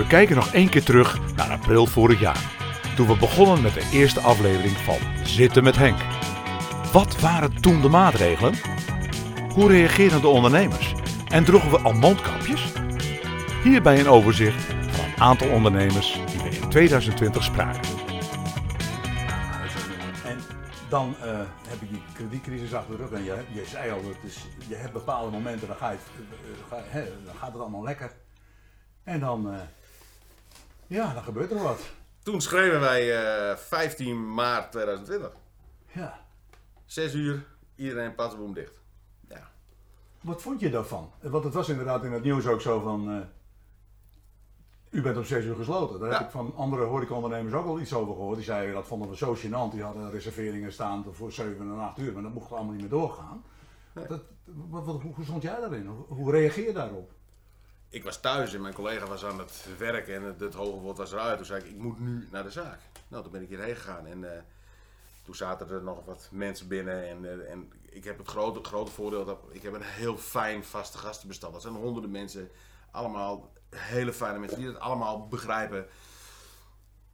[0.00, 2.50] We kijken nog één keer terug naar april vorig jaar.
[2.96, 5.98] Toen we begonnen met de eerste aflevering van Zitten met Henk.
[6.92, 8.54] Wat waren toen de maatregelen?
[9.54, 10.94] Hoe reageerden de ondernemers?
[11.28, 12.72] En droegen we al mondkapjes?
[13.62, 17.82] Hierbij een overzicht van een aantal ondernemers die we in 2020 spraken.
[20.24, 20.38] En
[20.88, 21.38] dan eh,
[21.68, 24.92] heb je die kredietcrisis achter de rug en je, je zei al, het je hebt
[24.92, 25.98] bepaalde momenten, dan, ga je,
[26.70, 28.12] eh, hè, dan gaat het allemaal lekker.
[29.04, 29.60] En dan, eh,
[30.90, 31.80] ja, dan gebeurt er wat.
[32.22, 35.32] Toen schreven wij eh, 15 maart 2020.
[35.92, 36.26] Ja.
[36.84, 38.80] 6 uur, iedereen patsboom dicht.
[39.28, 39.50] Ja.
[40.20, 41.12] Wat vond je daarvan?
[41.20, 43.16] Want het was inderdaad in het nieuws ook zo van, eh,
[44.90, 46.00] u bent om 6 uur gesloten.
[46.00, 48.36] Daar heb ik van andere horecaondernemers ook al iets over gehoord.
[48.36, 49.72] Die zeiden dat vonden we zo gênant.
[49.72, 52.90] Die hadden reserveringen staan voor 7 en 8 uur, maar dat mocht allemaal niet meer
[52.90, 53.44] doorgaan.
[53.92, 55.86] Dat, wat, wat, hoe, hoe stond jij daarin?
[55.86, 57.12] Hoe, hoe reageer je daarop?
[57.90, 60.96] Ik was thuis en mijn collega was aan het werken en het, het hoge woord
[60.96, 61.36] was eruit.
[61.36, 62.78] Toen zei ik, ik moet nu naar de zaak.
[63.08, 64.42] Nou, toen ben ik hierheen gegaan en eh,
[65.24, 67.08] toen zaten er nog wat mensen binnen.
[67.08, 70.64] En, eh, en ik heb het grote, grote voordeel dat ik heb een heel fijn
[70.64, 71.52] vaste gastenbestand.
[71.52, 72.50] Dat zijn honderden mensen,
[72.90, 75.86] allemaal hele fijne mensen die het allemaal begrijpen.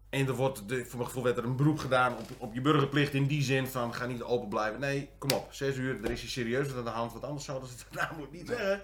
[0.08, 2.60] En er wordt, de, voor mijn gevoel werd er een beroep gedaan op, op je
[2.60, 4.80] burgerplicht in die zin van ga niet open blijven.
[4.80, 7.44] Nee, kom op, zes uur, er is je serieus wat aan de hand, want anders
[7.44, 8.82] zouden ze het namelijk niet zeggen.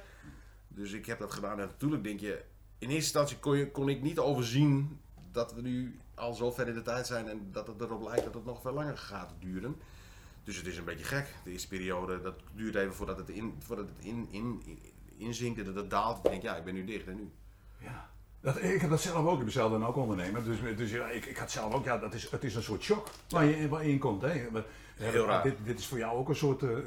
[0.75, 2.43] Dus ik heb dat gedaan en natuurlijk denk je,
[2.79, 5.01] in eerste instantie kon, je, kon ik niet overzien
[5.33, 8.25] dat we nu al zo ver in de tijd zijn en dat het erop lijkt
[8.25, 9.77] dat het nog veel langer gaat duren.
[10.45, 11.35] Dus het is een beetje gek.
[11.45, 14.79] De eerste periode, dat duurt even voordat het, in, voordat het in, in, in,
[15.17, 16.17] inzinkt en dat het daalt.
[16.17, 17.31] Ik denk, ja, ik ben nu dicht en nu.
[17.79, 18.11] Ja.
[18.41, 20.45] Dat, ik heb dat zelf ook, ik ben zelf dan ook ondernemer.
[20.45, 22.83] Dus, dus ja, ik, ik had zelf ook, ja, dat is, het is een soort
[22.83, 24.23] shock waar je, waar je in komt.
[24.23, 24.49] Hè.
[24.97, 25.43] Hebben- raar.
[25.43, 26.79] Dit, dit is voor jou ook een soort, eh, eh,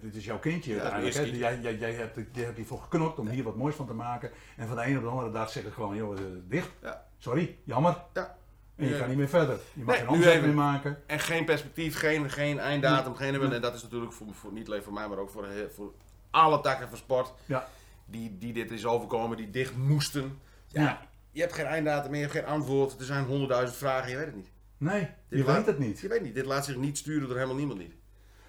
[0.00, 1.14] dit is jouw kindje uiteindelijk.
[1.14, 1.20] Hè.
[1.22, 3.94] eerste Jij, jij, jij, hebt, jij hebt hiervoor geknokt om hier wat moois van te
[3.94, 4.30] maken.
[4.56, 6.70] En van de ene op de andere dag zeg ik gewoon, joh, eh, dicht.
[6.82, 7.04] Ja.
[7.18, 7.96] Sorry, jammer.
[8.12, 8.36] Ja.
[8.76, 9.58] En je kan niet meer verder.
[9.72, 10.40] Je mag Nee, geen even.
[10.44, 10.98] meer maken.
[11.06, 13.52] En geen perspectief, geen, geen einddatum, geen...
[13.52, 15.92] En dat is natuurlijk voor, voor, niet alleen voor mij, maar ook voor, heel- voor
[16.30, 17.32] alle takken van sport.
[17.46, 17.68] Ja.
[18.04, 20.38] Die, die dit is overkomen, die dicht moesten.
[20.66, 21.00] Ja, Ja.
[21.30, 22.98] Je hebt geen einddatum meer, je hebt geen antwoord.
[22.98, 24.50] Er zijn honderdduizend vragen, je weet het niet.
[24.82, 26.00] Nee, Dit je laat- weet het niet.
[26.00, 26.34] Je weet niet.
[26.34, 27.94] Dit laat zich niet sturen door helemaal niemand niet.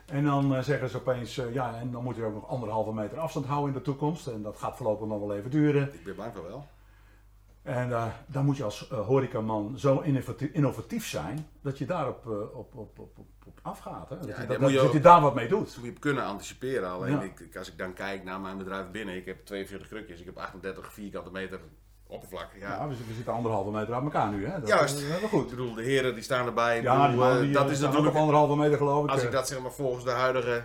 [0.06, 2.94] En dan eh, zeggen ze opeens, eh, ja, en dan moet je ook nog anderhalve
[2.94, 4.28] meter afstand houden in de toekomst.
[4.28, 5.94] En dat gaat voorlopig nog wel even duren.
[5.94, 6.68] Ik ben bang van wel.
[7.62, 12.76] En eh, dan moet je als horecaman zo innovatief, innovatief zijn dat je daarop op,
[12.76, 14.10] op, op, op, afgaat.
[14.10, 14.16] Hè?
[14.18, 15.66] Dat, Ja, je, daar dat, moet je dat ook- je daar wat mee doet.
[15.66, 16.90] Dus moet je kunnen anticiperen.
[16.90, 17.22] Alleen Ja.
[17.22, 20.38] ik- als ik dan kijk naar mijn bedrijf binnen, ik heb 42 krukjes, ik heb
[20.38, 21.60] 38 vierkante meter
[22.14, 22.48] oppervlak.
[22.60, 22.70] Ja.
[22.70, 24.46] Ja, we, we zitten anderhalve meter uit elkaar nu.
[24.46, 24.60] Hè?
[24.60, 24.94] Dat, Juist.
[24.94, 25.50] Dat is wel Ik goed.
[25.50, 26.82] bedoel, de heren die staan erbij.
[26.82, 29.10] Ja, bedoel, eh, die, dat eh, is natuurlijk op anderhalve meter geloof ik.
[29.10, 29.26] Als eh.
[29.26, 30.64] ik dat zeg maar volgens de huidige,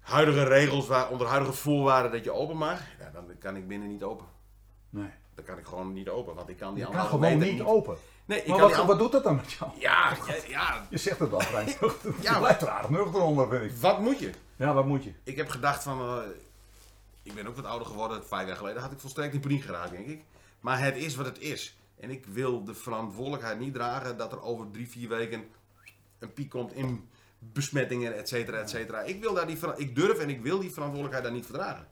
[0.00, 3.88] huidige regels, waar, onder huidige voorwaarden dat je open mag, ja, dan kan ik binnen
[3.88, 4.26] niet open.
[4.90, 5.10] Nee.
[5.34, 7.96] Dan kan ik gewoon niet open, want ik kan die anderhalve gewoon meter niet open.
[8.24, 9.70] Nee, ik Maar kan wat, wat doet dat dan met jou?
[9.78, 12.14] Ja, ja, ja, Je zegt het wel vrij nuchter.
[12.20, 13.76] Ja, blijft er aardig nuchter onder, vind ik.
[13.76, 14.30] wat moet je?
[14.56, 15.12] Ja, wat moet je?
[15.22, 16.16] Ik heb gedacht van, eh,
[17.22, 19.90] ik ben ook wat ouder geworden, vijf jaar geleden had ik volstrekt in paniek geraakt,
[19.90, 20.24] denk ik.
[20.60, 21.76] Maar het is wat het is.
[22.00, 25.44] En ik wil de verantwoordelijkheid niet dragen dat er over drie, vier weken
[26.18, 29.00] een piek komt in besmettingen, et cetera, et cetera.
[29.00, 31.86] Ik, wil daar die, ik durf en ik wil die verantwoordelijkheid daar niet verdragen.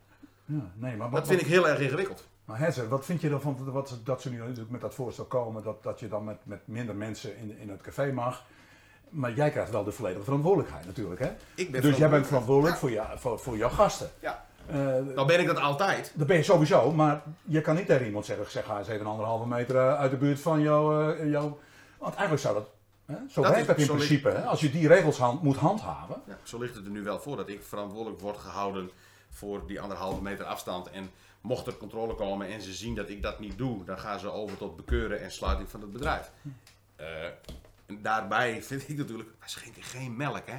[0.44, 2.28] Ja, nee, maar wat, Dat vind ik heel erg ingewikkeld.
[2.44, 5.82] Maar Hezzer, wat vind je ervan wat, dat ze nu met dat voorstel komen, dat,
[5.82, 8.44] dat je dan met, met minder mensen in, in het café mag?
[9.08, 11.30] Maar jij krijgt wel de volledige verantwoordelijkheid natuurlijk, hè?
[11.54, 12.76] Ik ben dus jij bent verantwoordelijk.
[12.76, 14.10] voor, jou, voor, voor jouw gasten.
[14.20, 14.76] Ja, Eh,
[15.14, 16.12] nou ben ik dat altijd.
[16.14, 19.00] dat ben je sowieso, maar je kan niet tegen iemand zeggen, zeg ga eens even
[19.00, 21.10] een anderhalve meter eh, uit de buurt van jouw...
[21.12, 21.58] eh, jouw
[21.98, 22.68] want eigenlijk zou dat,
[23.06, 23.14] hè?
[23.30, 24.42] zo Dat werkt dat in ligt- principe, hè?
[24.44, 26.22] als je die regels hand, moet handhaven.
[26.26, 28.90] Ja, zo ligt het er nu wel voor dat ik verantwoordelijk word gehouden
[29.30, 30.90] voor die anderhalve meter afstand.
[30.90, 31.10] En
[31.40, 34.30] mocht er controle komen en ze zien dat ik dat niet doe, dan gaan ze
[34.32, 36.30] over tot bekeuren en sluiting van het bedrijf.
[37.86, 40.58] En daarbij vind ik natuurlijk, wij schenken geen melk hè.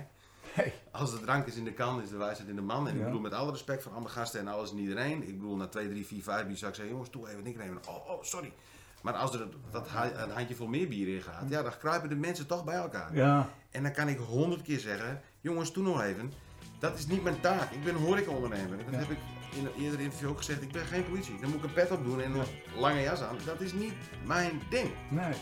[0.53, 0.73] Hey.
[0.91, 2.87] Als de drank is in de kan, is de wijsheid in de man.
[2.87, 5.27] En ik bedoel met alle respect voor alle gasten en alles en iedereen.
[5.27, 7.57] Ik bedoel, na 2, 3, 4, 5 bier zou ik zeggen, jongens, doe even niks
[7.57, 7.81] nemen.
[7.87, 8.51] Oh, oh, sorry.
[9.01, 12.47] Maar als er dat, een handjevol meer bier in gaat, ja, dan kruipen de mensen
[12.47, 13.15] toch bij elkaar.
[13.15, 16.33] Ja, En dan kan ik honderd keer zeggen, jongens, doe nog even.
[16.79, 17.71] Dat is niet mijn taak.
[17.71, 18.77] Ik ben horecaondernemer.
[18.77, 18.97] Dat Ja.
[18.97, 19.17] heb ik
[19.55, 20.61] in een eerder interview ook gezegd.
[20.61, 21.39] Ik ben geen politie.
[21.39, 22.45] Dan moet ik een pet op doen en een
[22.77, 23.35] lange jas aan.
[23.45, 23.93] Dat is niet
[24.25, 24.89] mijn ding.
[25.09, 25.33] nee.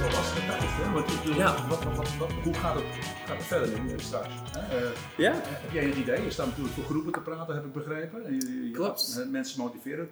[0.00, 0.92] Wel lastige tijd, hè?
[0.92, 1.66] Want ik bedoel, Ja.
[1.68, 2.84] wat, wat, wat, hoe gaat het,
[3.26, 4.28] gaat het verder nu eh, straks?
[4.58, 4.76] Hè?
[4.76, 5.32] Eh, Ja?
[5.34, 6.22] Heb jij een idee?
[6.24, 8.24] Je staat natuurlijk voor groepen te praten, heb ik begrepen.
[8.24, 9.20] En je- je- Klopt.
[9.20, 10.08] eh, mensen motiveren.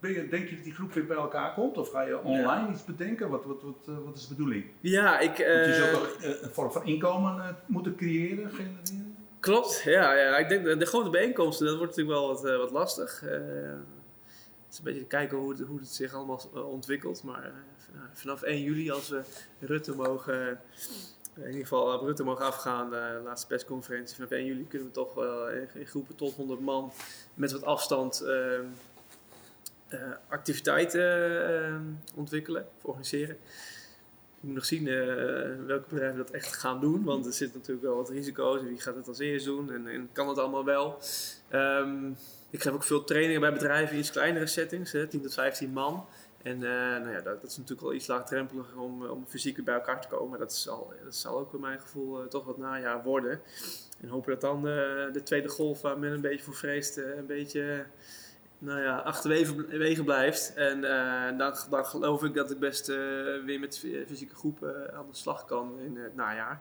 [0.00, 1.76] Ben je, denk je dat die groep weer bij elkaar komt?
[1.78, 3.28] Of ga je online iets bedenken?
[3.30, 4.64] Wat, wat, wat, eh, wat is de bedoeling?
[4.80, 5.26] Ja, ik...
[5.28, 9.16] Want je eh, zult toch eh, een vorm van inkomen eh, moeten creëren, genereren?
[9.40, 10.36] Klopt, ja, ja.
[10.36, 13.22] Ik denk de, de grote bijeenkomsten, dat wordt natuurlijk wel wat, eh, wat lastig.
[14.80, 17.22] Eh, een beetje kijken hoe het, hoe het zich allemaal eh, ontwikkelt.
[17.22, 19.22] Maar eh, van- vanaf 1 juli, als we
[19.60, 20.60] Rutte mogen,
[21.36, 24.94] in ieder geval op Rutte mogen afgaan, de laatste persconferentie, vanaf 1 juli kunnen we
[24.94, 26.92] toch wel in, groepen tot 100 man
[27.34, 28.58] met wat afstand eh,
[29.88, 31.02] eh, activiteiten
[31.64, 31.74] eh,
[32.14, 33.36] ontwikkelen of organiseren.
[34.36, 34.94] Ik moet nog zien eh,
[35.66, 37.04] welke bedrijven dat echt gaan doen.
[37.04, 38.62] Want er zitten natuurlijk wel wat risico's.
[38.62, 39.72] Wie gaat het als eerst doen?
[39.72, 40.98] En, en kan het allemaal wel?
[41.48, 42.10] Ehm,
[42.50, 44.92] ik geef ook veel trainingen bij bedrijven in iets kleinere settings.
[44.92, 46.06] Hè, 10 tot 15 man.
[46.42, 49.74] En eh, nou ja, dat, dat is natuurlijk wel iets laagdrempeliger om, om fysiek bij
[49.74, 50.28] elkaar te komen.
[50.30, 53.40] Maar dat zal, dat zal ook bij mijn gevoel eh, toch wat najaar worden.
[54.00, 54.72] En hopen dat dan eh,
[55.12, 56.98] de tweede golf waar men een beetje voor vreest...
[56.98, 57.84] eh, een beetje
[58.58, 60.52] nou ja, achterwege blijft.
[60.54, 62.96] En eh, dan, dan geloof ik dat ik best eh,
[63.44, 66.60] weer met fy- fysieke groepen aan de slag kan in het najaar.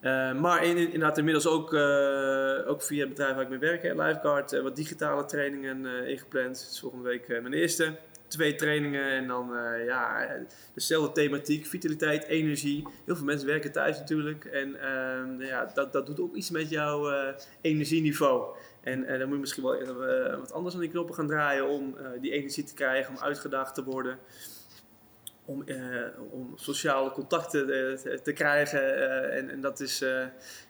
[0.00, 3.58] Eh, maar in, in- inderdaad inmiddels ook, eh, ook via het bedrijf waar ik mee
[3.58, 6.66] werk, Lifeguard, eh, wat digitale trainingen ingepland.
[6.68, 7.96] Dus volgende week mijn eerste.
[8.28, 9.50] Twee trainingen en dan
[9.86, 10.28] ja,
[10.74, 12.88] dezelfde thematiek, vitaliteit, energie.
[13.04, 14.44] Heel veel mensen werken thuis natuurlijk.
[14.44, 17.12] En ehm, ja, dat, dat doet ook iets met jouw
[17.60, 18.56] energieniveau.
[18.80, 19.94] En dan moet je misschien wel
[20.38, 23.84] wat anders aan die knoppen gaan draaien om die energie te krijgen, om uitgedaagd te
[23.84, 24.18] worden.
[25.48, 25.76] Om, eh,
[26.30, 28.80] om sociale contacten eh, te, te krijgen.
[28.80, 29.98] eh, en, en dat is,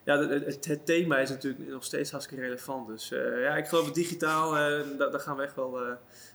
[0.04, 2.88] ja, het, het, thema is natuurlijk nog steeds hartstikke relevant.
[2.88, 3.08] Dus
[3.38, 4.50] ja, ik geloof digitaal,
[4.98, 5.70] daar, daar gaan we echt wel,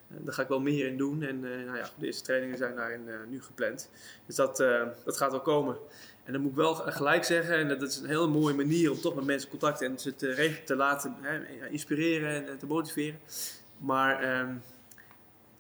[0.08, 1.24] daar ga ik wel meer in doen.
[1.24, 3.90] En nou ja, de eerste trainingen zijn daarin nu gepland.
[4.26, 4.58] Dus dat,
[5.06, 5.78] dat gaat wel komen.
[6.24, 9.00] En dan moet ik wel gelijk zeggen, en dat is een hele mooie manier om
[9.00, 13.20] toch met mensen contact en ze te, te laten hè, inspireren en te motiveren.
[13.78, 14.56] Maar ehm,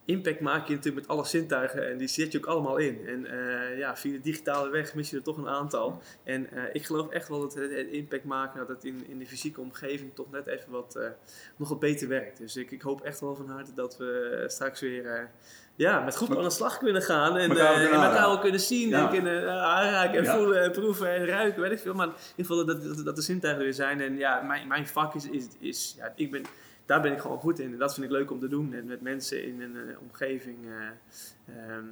[0.05, 3.07] impact maak je natuurlijk met alle zintuigen en die zet je ook allemaal in.
[3.07, 6.01] En eh, ja, via de digitale weg mis je er toch een aantal.
[6.23, 9.19] En eh, ik geloof echt wel dat het, het impact maken, dat het in, in
[9.19, 11.09] de fysieke omgeving toch net even wat, eh,
[11.55, 12.37] nog wat beter werkt.
[12.37, 15.29] Dus ik, ik hoop echt wel van harte dat we straks weer
[15.75, 17.37] ja, met groepen aan de slag kunnen gaan.
[17.37, 18.29] En Elkaar kunnen en elkaar aanraken.
[18.29, 19.03] wel kunnen zien Ja.
[19.03, 20.35] en kunnen aanraken en Ja.
[20.37, 21.93] voelen en proeven en ruiken, weet ik veel.
[21.93, 24.01] Maar in ieder geval dat, dat, dat de zintuigen er weer zijn.
[24.01, 26.43] En ja, mijn, mijn vak is, is, is ja, ik ben,
[26.91, 27.71] daar ben ik gewoon goed in.
[27.71, 28.73] En dat vind ik leuk om te doen.
[28.73, 30.57] En met mensen in een eh, omgeving
[31.45, 31.85] ehm,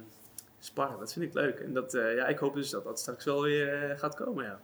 [0.58, 1.58] sparren, dat vind ik leuk.
[1.60, 4.60] En dat, eh, ja, ik hoop dus dat dat straks wel weer gaat komen, ja.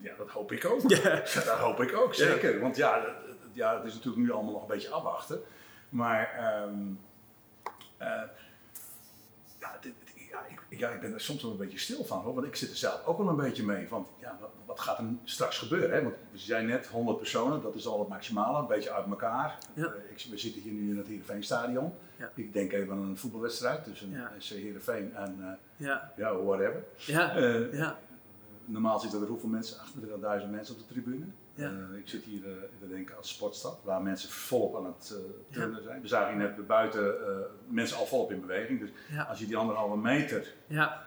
[0.00, 0.80] Ja, dat hoop ik ook.
[0.90, 1.10] Ja.
[1.14, 2.60] Ja, dat hoop ik ook, zeker.
[2.60, 3.16] Want ja,
[3.52, 5.40] ja, het is natuurlijk nu allemaal nog een beetje afwachten.
[5.88, 6.30] Maar
[7.98, 8.22] eh,
[9.60, 9.94] ja, dit-
[10.30, 10.38] ja,
[10.68, 12.70] ik, ja, ik ben er soms wel een beetje stil van, hoor, want ik zit
[12.70, 13.88] er zelf ook wel een beetje mee.
[13.88, 15.90] Van, ja, wat, wat gaat er straks gebeuren?
[15.96, 16.02] Hè?
[16.02, 19.58] Want we zijn net 100 personen, dat is al het maximale, een beetje uit elkaar.
[19.74, 19.84] Ja.
[19.84, 21.92] Eh, ik, we zitten hier nu in het Heerenveenstadion.
[22.16, 22.30] Ja.
[22.34, 24.32] Ik denk even aan een voetbalwedstrijd tussen Ja.
[24.38, 25.86] SC Heerenveen en eh,
[26.16, 26.84] Ja, whatever.
[26.96, 27.36] ja,
[27.72, 27.98] ja.
[28.64, 29.76] Normaal zitten er hoeveel mensen?
[30.42, 31.24] 28.000 mensen op de tribune.
[31.58, 31.66] Ja.
[31.92, 35.52] Eh, ik zit hier uh, te denken als sportstad, waar mensen volop aan het uh,
[35.52, 36.00] turnen zijn.
[36.00, 37.14] We zagen net buiten
[37.68, 38.80] mensen al volop in beweging.
[38.80, 39.22] Dus Ja.
[39.22, 40.54] als je die anderhalve meter.
[40.66, 41.06] ja.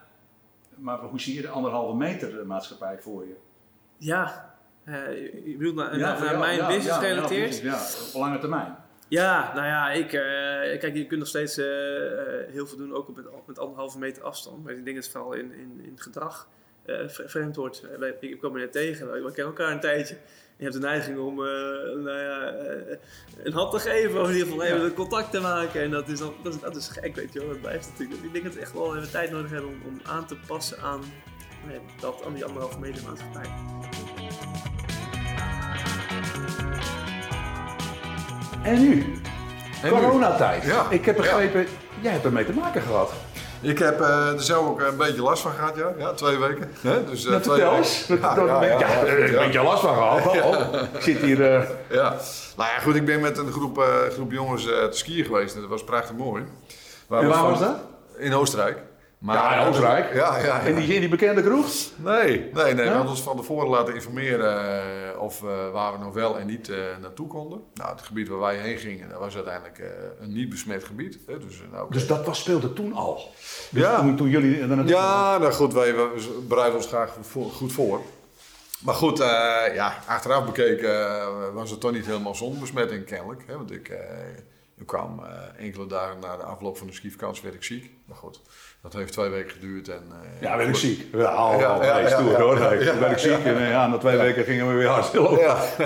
[0.75, 3.36] Maar hoe zie je de anderhalve meter eh, maatschappij voor je?
[3.98, 4.56] ja.
[4.83, 7.57] Eh, je bedoelt naar, Ja, naar, naar jou, mijn ja, business gerelateerd?
[7.57, 7.81] Ja,
[8.13, 8.75] op lange termijn.
[9.07, 12.94] Ja, nou ja, ik, eh, kijk, je kunt nog steeds eh, eh, heel veel doen,
[12.94, 14.63] ook op met, met anderhalve meter afstand.
[14.63, 16.60] Maar ik denk dat het vooral in, in, in gedrag eh,
[17.07, 17.81] vreemd wordt.
[17.92, 20.16] Eh, wij- ik kwam er net tegen, we kennen elkaar een tijdje.
[20.57, 21.45] Je hebt de neiging om eh,
[22.04, 22.98] nou ja, eh,
[23.44, 24.89] een hand te geven, of in ieder geval even Ja.
[24.92, 25.81] contact te maken.
[25.81, 27.47] En dat is, dan, dat, is, dat is gek, weet je wel.
[27.47, 28.23] Dat blijft natuurlijk.
[28.23, 30.80] Ik denk dat we echt wel even tijd nodig hebben om, om aan te passen
[30.81, 31.02] aan,
[32.00, 33.50] dat, aan die anderhalve meter maatschappij.
[38.64, 39.06] En nu?
[39.90, 40.64] Coronatijd.
[40.64, 41.21] Ja, Ik heb ja.
[41.21, 41.66] begrepen,
[42.02, 43.14] jij hebt ermee te maken gehad.
[43.61, 45.94] Ik heb eh, er zelf ook een beetje last van gehad, ja.
[45.97, 46.71] ja twee weken.
[46.81, 47.06] Hè?
[47.06, 48.19] Dus, Nou, twee weken.
[48.19, 50.25] Ja, ja, ja, ja, eh, een beetje last van gehad.
[50.25, 50.81] Oh.
[50.94, 51.39] Ik zit hier...
[51.89, 52.15] Ja.
[52.57, 55.56] Nou ja, goed, ik ben met een groep, groep jongens te skiën geweest.
[55.56, 56.44] En dat was prachtig mooi.
[57.09, 57.75] En waar was dat?
[58.18, 58.77] In Oostenrijk.
[59.21, 60.13] Maar, Ja, in Oostenrijk.
[60.13, 60.59] Ja, ja, ja.
[60.59, 61.68] in, die, in die bekende kroeg?
[61.95, 62.73] Nee, nee, nee.
[62.73, 64.81] We hadden ons van tevoren laten informeren
[65.13, 67.61] eh, of eh, waar we nog wel en niet eh, naartoe konden.
[67.73, 69.87] Nou, het gebied waar wij heen gingen, dat was uiteindelijk eh,
[70.19, 71.18] een niet besmet gebied.
[71.28, 71.37] Hè?
[71.37, 71.92] Dus, nou.
[71.92, 73.30] Dus dat was, speelde toen al?
[73.69, 73.99] Dus Ja.
[73.99, 77.51] toen, toen jullie er naartoe Ja, nou goed, wij we bereiden ons graag goed voor.
[77.51, 78.01] Goed voor.
[78.80, 79.28] Maar goed, eh,
[79.73, 83.44] ja, achteraf bekeken was het toch niet helemaal zonder besmetting kennelijk.
[83.47, 83.57] Hè?
[83.57, 83.97] Want ik, eh,
[84.78, 87.92] ik kwam eh, enkele dagen na de afloop van de skivakantie werd ik ziek.
[88.06, 88.42] Maar goed,
[88.81, 89.88] dat heeft twee weken geduurd.
[89.90, 91.06] En, eh, Ja, werd ik ziek.
[91.14, 92.59] Ja, al, Ja, al, ja, nee, ja, stoer hoor.
[92.59, 95.14] Nee, werd ik ziek en eh, ja, na twee weken gingen we weer hard.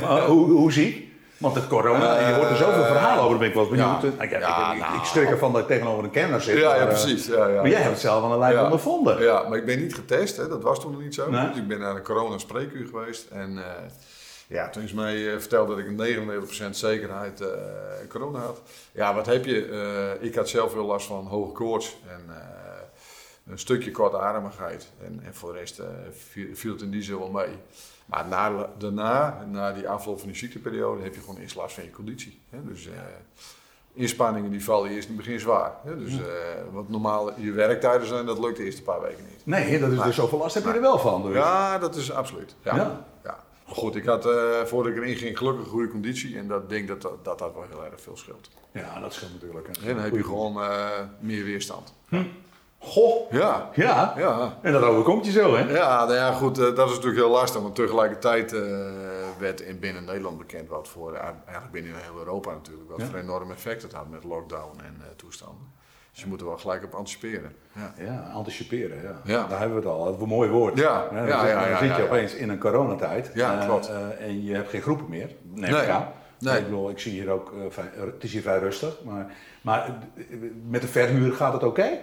[0.01, 1.03] Maar hoe, hoe ziek?
[1.37, 4.01] Want de corona, je hoort er zoveel verhalen over, ben ik wel benieuwd.
[4.01, 4.23] Ja.
[4.23, 4.95] Ik, ik, nou.
[4.95, 6.57] ik schrik ervan dat ik tegenover een kenner zit.
[6.57, 7.25] Ja, ja, maar, eh, precies.
[7.25, 7.61] Ja, ja.
[7.61, 9.21] Maar jij hebt het zelf aan de lijf ondervonden.
[9.23, 10.47] Ja, maar ik ben niet getest, hè?
[10.47, 11.29] dat was toen nog niet zo.
[11.29, 11.47] Nee.
[11.47, 13.27] Dus ik ben naar een corona-spreekuur geweest.
[13.31, 13.59] En
[14.47, 15.95] Ja, toen is mij verteld dat ik een
[16.69, 17.43] 99% zekerheid
[18.09, 18.61] corona had.
[18.91, 20.17] Ja, wat heb je?
[20.19, 22.21] Ik had zelf veel last van hoge koorts en
[23.47, 24.91] een stukje kortademigheid.
[25.05, 25.87] En, en voor de rest eh,
[26.53, 27.57] viel, het in die zin wel mee.
[28.05, 31.83] Maar na, daarna, na die afloop van die ziekteperiode, heb je gewoon eerst last van
[31.83, 32.39] je conditie.
[32.49, 32.57] Hè?
[32.63, 32.93] Dus eh,
[33.93, 35.71] inspanningen die vallen eerst in het begin zwaar.
[35.83, 35.97] Hè?
[35.97, 36.25] Dus eh,
[36.71, 39.45] wat normaal je werktijden zijn, dat lukt de eerste paar weken niet.
[39.45, 41.23] Nee, dat is dus zoveel last heb je er wel van.
[41.23, 41.33] Dus.
[41.33, 42.55] Ja, dat is absoluut.
[42.63, 43.05] Ja.
[43.23, 43.43] Ja.
[43.67, 46.37] goed, ik had eh, voordat ik erin ging gelukkig goede conditie.
[46.37, 48.49] En dat denk dat dat, dat, dat wel heel erg veel scheelt.
[48.71, 49.67] Ja, dat scheelt natuurlijk.
[49.67, 50.59] En dan heb je gewoon
[51.19, 51.93] meer weerstand.
[52.85, 53.69] Goh, Ja.
[53.73, 54.13] ja.
[54.17, 54.57] Ja.
[54.61, 55.71] En dat overkomt je zo, hè?
[55.71, 57.61] Ja, nou ja, goed, eh, dat is natuurlijk heel lastig.
[57.61, 58.61] Want tegelijkertijd eh,
[59.37, 63.05] werd in binnen Nederland bekend wat voor, eh, eigenlijk binnen heel Europa natuurlijk, wat Ja.
[63.05, 65.73] voor enorm effect het had met lockdown en toestanden.
[66.11, 67.55] Dus je moet er wel gelijk op anticiperen.
[67.71, 67.93] Ja.
[68.03, 69.21] Ja, anticiperen, ja.
[69.23, 69.47] Ja.
[69.47, 70.05] Daar hebben we het al.
[70.05, 70.77] Dat is een mooi woord.
[70.77, 72.07] Ja, dan ja, zit, ja, dan ja, zit ja, je ja.
[72.07, 73.31] opeens in een coronatijd.
[73.33, 73.91] Ja, klopt.
[74.19, 75.35] en je hebt geen groepen meer.
[75.43, 75.69] Nee.
[75.83, 76.07] ik aan.
[76.39, 76.57] Nee.
[76.57, 77.51] Ik bedoel, ik zie hier ook,
[77.95, 79.03] het is hier vrij rustig.
[79.03, 79.31] Maar,
[79.65, 80.23] maar eh,
[80.67, 81.99] met de verhuur gaat het oké?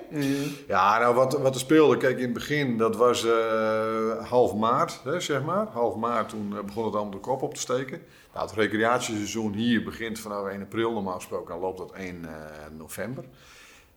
[0.66, 5.00] Ja, nou wat, wat er speelde, kijk in het begin, dat was eh, half maart,
[5.04, 5.66] hè, zeg maar.
[5.66, 8.02] Half maart, toen eh, begon het allemaal de kop op te steken.
[8.34, 12.30] Nou, het recreatieseizoen hier begint vanaf 1 april normaal gesproken en loopt tot 1 eh,
[12.76, 13.24] november.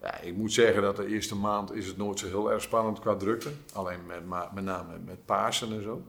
[0.02, 3.00] Ja, ik moet zeggen dat de eerste maand is het nooit zo heel erg spannend
[3.00, 3.50] qua drukte.
[3.74, 6.02] Alleen met, met name met Pasen en zo.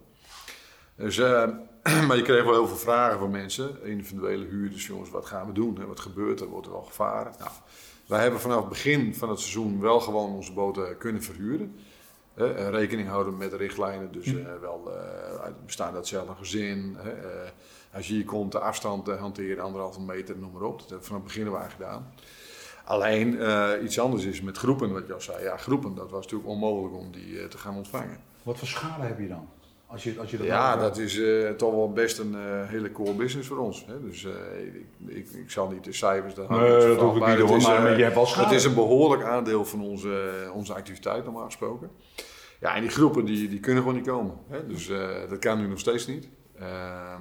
[0.97, 1.49] Dus, eh,
[2.07, 5.53] maar je kreeg wel heel veel vragen van mensen, individuele huurders, jongens, wat gaan we
[5.53, 5.79] doen?
[5.79, 5.87] Hè?
[5.87, 6.47] Wat gebeurt er?
[6.47, 7.33] Wordt er al gevaren?
[7.39, 7.51] Nou,
[8.07, 11.77] wij hebben vanaf het begin van het seizoen wel gewoon onze boten kunnen verhuren.
[12.35, 16.97] En rekening houden met de richtlijnen, dus eh, wel eh, bestaan uit hetzelfde gezin.
[17.05, 17.11] Eh,
[17.97, 20.79] als je hier komt, de afstand eh, hanteren, anderhalve meter, noem maar op.
[20.79, 22.13] Dat hebben we vanaf het begin we gedaan.
[22.85, 25.43] Alleen eh, iets anders is met groepen, wat je al zei.
[25.43, 28.19] Ja, groepen, dat was natuurlijk onmogelijk om die eh, te gaan ontvangen.
[28.43, 29.49] Wat voor schade heb je dan?
[29.97, 32.69] Als je, als je dat Ja, nou- dat is eh, toch wel best een eh,
[32.69, 33.85] hele core business voor ons.
[33.87, 34.01] Hè?
[34.03, 34.31] Dus eh,
[34.67, 37.57] ik, ik, ik zal niet de cijfers daar Nee, dat hoef ik niet het hoor,
[37.57, 38.47] is, maar- maar je hebt wel schade.
[38.47, 41.91] Het is een behoorlijk aandeel van onze, onze activiteit normaal gesproken.
[42.61, 44.35] Ja, en die groepen die, die kunnen gewoon niet komen.
[44.49, 44.67] Hè?
[44.67, 46.29] Dus eh, dat kan nu nog steeds niet.
[46.59, 47.21] Ehm,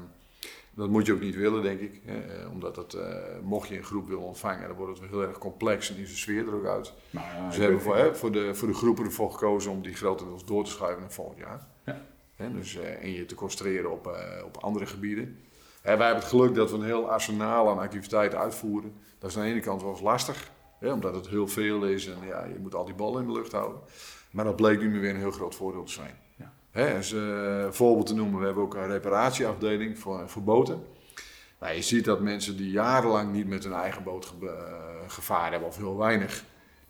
[0.75, 2.01] dat moet je ook niet willen, denk ik.
[2.05, 2.45] Hè?
[2.47, 3.07] Omdat eh,
[3.43, 6.17] mocht je een groep willen ontvangen, dan wordt het heel erg complex en is de
[6.17, 6.93] sfeer er ook uit.
[7.09, 9.81] Nou, ja, Ze ik hebben voor, hè, voor, de, voor de groepen ervoor gekozen om
[9.81, 11.67] die grotendeels door te schuiven naar volgend jaar.
[11.85, 12.01] Ja.
[12.35, 15.39] Hè, dus, eh, en je te concentreren op, eh, op andere gebieden.
[15.81, 18.93] Hè, wij hebben het geluk dat we een heel arsenaal aan activiteiten uitvoeren.
[19.19, 22.07] Dat is aan de ene kant wel eens lastig, hè, omdat het heel veel is
[22.07, 23.79] en ja, je moet al die ballen in de lucht houden.
[24.31, 26.17] Maar dat bleek nu weer een heel groot voordeel te zijn.
[26.37, 26.53] Ja.
[26.71, 30.83] Hè, als eh, voorbeeld te noemen, we hebben ook een reparatieafdeling voor, voor boten.
[31.59, 35.67] Nou, je ziet dat mensen die jarenlang niet met hun eigen boot ge- gevaren hebben,
[35.69, 36.43] of heel weinig,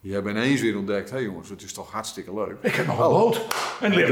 [0.06, 2.56] die hebben ineens weer ontdekt: hé jongens, het is toch hartstikke leuk.
[2.62, 3.42] Ik heb nog een boot.
[3.82, 4.08] En die ik,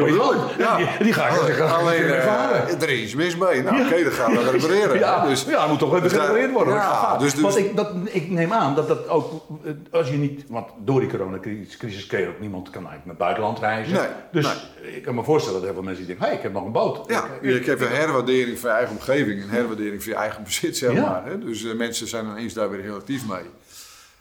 [0.57, 0.77] ja.
[0.77, 2.81] Die, die ga ik ik Alleen, een keer ervaren.
[2.81, 3.63] er is iets mis mee.
[3.63, 4.99] Nou, oké, dat gaan we repareren.
[5.03, 6.73] Ja, Dus, ja, moet toch even dus gerepareerd worden.
[6.73, 10.17] Ja, dus, dus, Want ik, dat, ik neem aan dat dat ook, eh, als je
[10.17, 13.93] niet, want door die coronacrisis kreeg ook niemand kan eigenlijk naar het buitenland reizen.
[13.93, 16.53] Nee, dus ik kan me voorstellen dat heel veel mensen die denken, hé, ik heb
[16.53, 17.09] nog een boot.
[17.09, 20.77] ja, je hebt een herwaardering van je eigen omgeving, een herwaardering van je eigen bezit,
[20.77, 21.01] zeg Ja.
[21.01, 21.25] maar.
[21.25, 21.39] Hè?
[21.39, 23.43] Dus eh, mensen zijn ineens daar weer heel actief mee.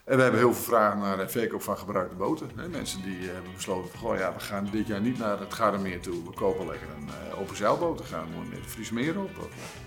[0.04, 2.50] En we hebben heel veel vragen naar de verkoop van gebruikte boten.
[2.70, 5.54] Mensen die eh, hebben besloten van, goh, ja, we gaan dit jaar niet naar het
[5.54, 6.24] Gardermeer toe.
[6.24, 7.98] We kopen lekker een eh, open zeilboot.
[7.98, 9.30] We gaan gewoon met de Friesmeer op.
[9.38, 9.80] Of,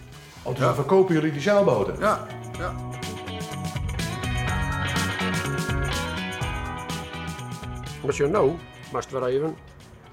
[0.44, 2.00] Oh, dus dan verkopen jullie die zeilboten?
[2.00, 2.74] ja, ja.
[8.06, 8.52] Als je nou,
[8.92, 9.56] maar het weer even,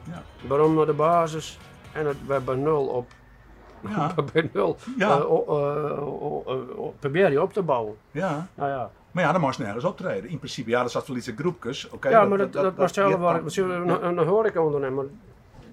[0.05, 0.23] Ja.
[0.49, 1.59] waarom naar de basis
[1.93, 3.11] en het weer bij nul op,
[3.89, 5.19] Ja, bij nul, Ja.
[5.19, 5.21] eh,
[6.47, 6.57] eh,
[6.99, 7.97] probeer je op te bouwen.
[8.11, 8.47] ja.
[8.55, 10.31] Nou ja, Maar ja, dan je nergens optreden.
[10.31, 11.91] In principe, ja, er zat wel iets in groepjes.
[11.91, 15.07] Oké, ja maar dat, dat, dat, was zelf waar, dan- misschien een, een horecaondernemer,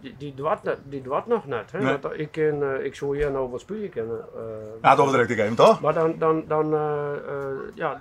[0.01, 1.71] die, die dwat net, die nog net.
[1.71, 1.79] Hè?
[1.81, 1.97] Nee.
[2.01, 4.19] Want ik, ken, eh, ik zou hier nou wat spullen kennen.
[4.35, 4.41] eh,
[4.81, 5.81] Ja, dat overdrijf ik even, toch?
[5.81, 7.11] maar dan, dan, dan eh,
[7.75, 7.97] ja,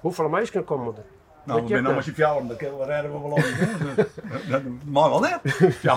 [0.00, 1.02] hoeveel meisjes komen er?
[1.46, 3.44] Nou, we zijn het je fjouwer, dat kunnen we redden we wel op.
[4.50, 5.38] Dat mag wel net.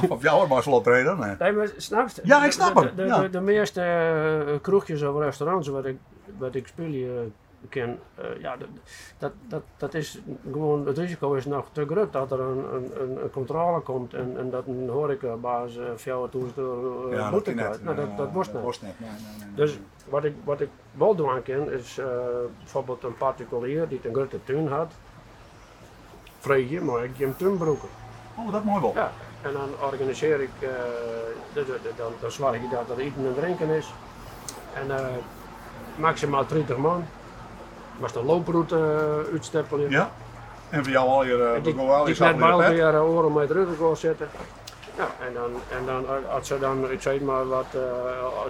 [0.07, 1.19] Van fjouwer mag wel optreden.
[1.19, 1.35] Nee.
[1.39, 2.21] Nee, maar snap je?
[2.23, 3.19] Ja, ik snap hem, De, de, ja.
[3.21, 5.97] de, de meeste kroegjes of restaurants wat ik,
[6.37, 8.57] wat ik spelen eh, ken, eh, ja,
[9.17, 10.19] dat, dat, dat, is
[10.51, 14.49] gewoon, het risico is nog te groot dat er een, een, controle komt en, en
[14.49, 17.83] dat een horecabaas uh, 4000 euro uh, Ja, boete dat krijgt.
[17.83, 18.35] Nou, dat, dat niet.
[18.35, 18.99] was net.
[18.99, 19.55] Nee, nee, nee, nee.
[19.55, 22.05] Dus wat ik, wat ik wel doen kan, is eh,
[22.57, 24.91] bijvoorbeeld een particulier die een grote tuin had,
[26.39, 27.89] vreeg je, maar ik je hem tuinbroeken.
[28.37, 28.93] Oh, dat mooi wel.
[28.95, 29.11] Ja,
[29.41, 30.69] en dan organiseer ik, eh,
[31.95, 33.93] dan, dan zorg ik dat er eten en drinken is.
[34.73, 34.87] En
[35.95, 37.05] maximaal 30 man.
[37.99, 39.89] Was de looproute uh, uitstippelen.
[39.89, 40.11] Ja?
[40.69, 42.51] En voor jou al je, uh, die al je die in de pet?
[42.51, 44.29] elkaar uh, oren met ruggen zitten.
[44.97, 47.81] Ja, en dan, en dan eh, als ze dan, ik zeg maar wat, eh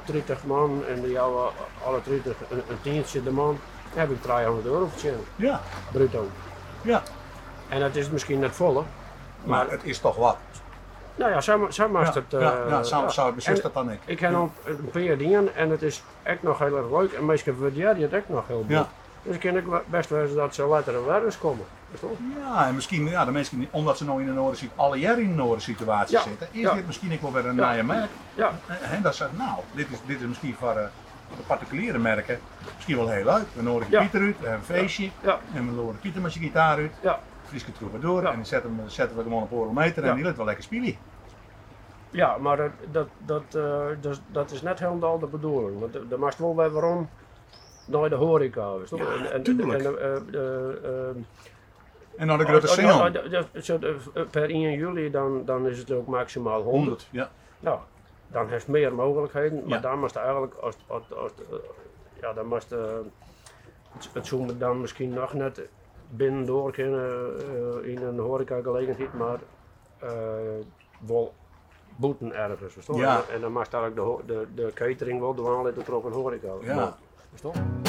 [0.06, 1.52] 30 man en die jouw
[1.86, 3.60] alle 30 een, een tientje de man,
[3.94, 5.62] dan heb ik 300 euro verdiend, Ja,
[5.92, 6.28] bruto.
[6.82, 7.02] ja.
[7.70, 8.84] En dat is misschien net volle.
[9.44, 10.38] Maar het is toch wat.
[11.16, 12.34] Nou ja, zo, zo Ja, het.
[12.34, 13.10] eh, ja, ja, zo, ja.
[13.10, 14.00] zo beslist dat dan ik.
[14.06, 17.12] Ik heb nog een paar dingen en het is echt nog heel erg leuk.
[17.12, 18.70] En meestal waardeer je het ook nog heel goed.
[18.70, 18.88] Ja.
[19.28, 21.66] Dus kan ik best wel eens dat ze later een werkers komen.
[22.40, 25.24] Ja, en misschien, ja, de mensen, omdat ze nog in een noorden situatie, alle jaren
[25.24, 26.74] in een noorden situatie Ja, zitten, is ja.
[26.74, 27.70] dit misschien ook wel weer een Ja.
[27.72, 28.10] nieuwe merk.
[28.36, 30.84] Ja, En, en dat ze, nou, dit is, dit is misschien voor eh,
[31.38, 32.40] de particuliere merken
[32.76, 33.46] misschien wel heel leuk.
[33.54, 34.02] We nodigen Ja.
[34.02, 36.94] Pieter uit, we hebben een feestje, ja, en we nodigen Pieter met zijn gitaar uit,
[37.02, 37.20] ja.
[37.78, 40.16] Troubadour, en die zetten, we- zetten we gewoon op oorlogmeter en Ja.
[40.16, 40.96] die laat wel lekker spelen.
[42.10, 45.80] Ja, maar dat, dat, dat, eh, dat, dat is net helemaal de bedoeling.
[45.80, 47.10] Want er mag wel weer waarom
[47.88, 48.72] naar de horeca.
[48.90, 49.84] Ja, en, en, tuurlijk.
[49.84, 51.16] En, eh, eh, eh,
[52.16, 53.16] En dan de grote als- als-
[53.56, 56.72] als- als- eh, Per 1 juli dan, dan is het ook maximaal 100.
[56.72, 57.08] 100.
[57.12, 57.30] Ja.
[57.60, 57.80] Nou,
[58.28, 59.60] dan heeft meer mogelijkheden.
[59.60, 59.80] Maar Ja.
[59.80, 61.32] dan moest eigenlijk, als, als, als,
[62.22, 65.62] ja, dan moest het, het dan misschien nog net
[66.10, 67.36] binnendoor kunnen
[67.84, 69.40] in een horecagelegenheid, maar
[70.00, 70.10] eh
[71.08, 71.34] wel
[71.96, 72.74] boeten ergens.
[72.74, 72.96] verstaan?
[72.96, 73.16] Ja.
[73.28, 76.12] En, en dan moest eigenlijk de, de, de catering wel doen dat er ook een
[76.12, 76.52] horeca.
[76.62, 76.76] Ja.
[76.76, 76.94] Maar,
[77.30, 77.82] verstaan?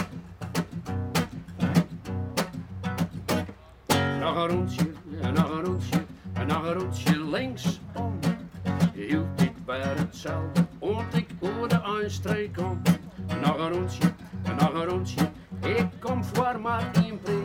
[4.21, 4.93] Nog een rondje,
[5.35, 6.05] nog een rondje,
[6.47, 8.19] nog een rondje linksom.
[8.95, 12.83] Je hield niet bij hetzelfde, want ik hoorde een streek om.
[13.27, 13.59] En nog
[14.73, 15.31] een rondje,
[15.61, 17.39] ik kom voor maar één prijs.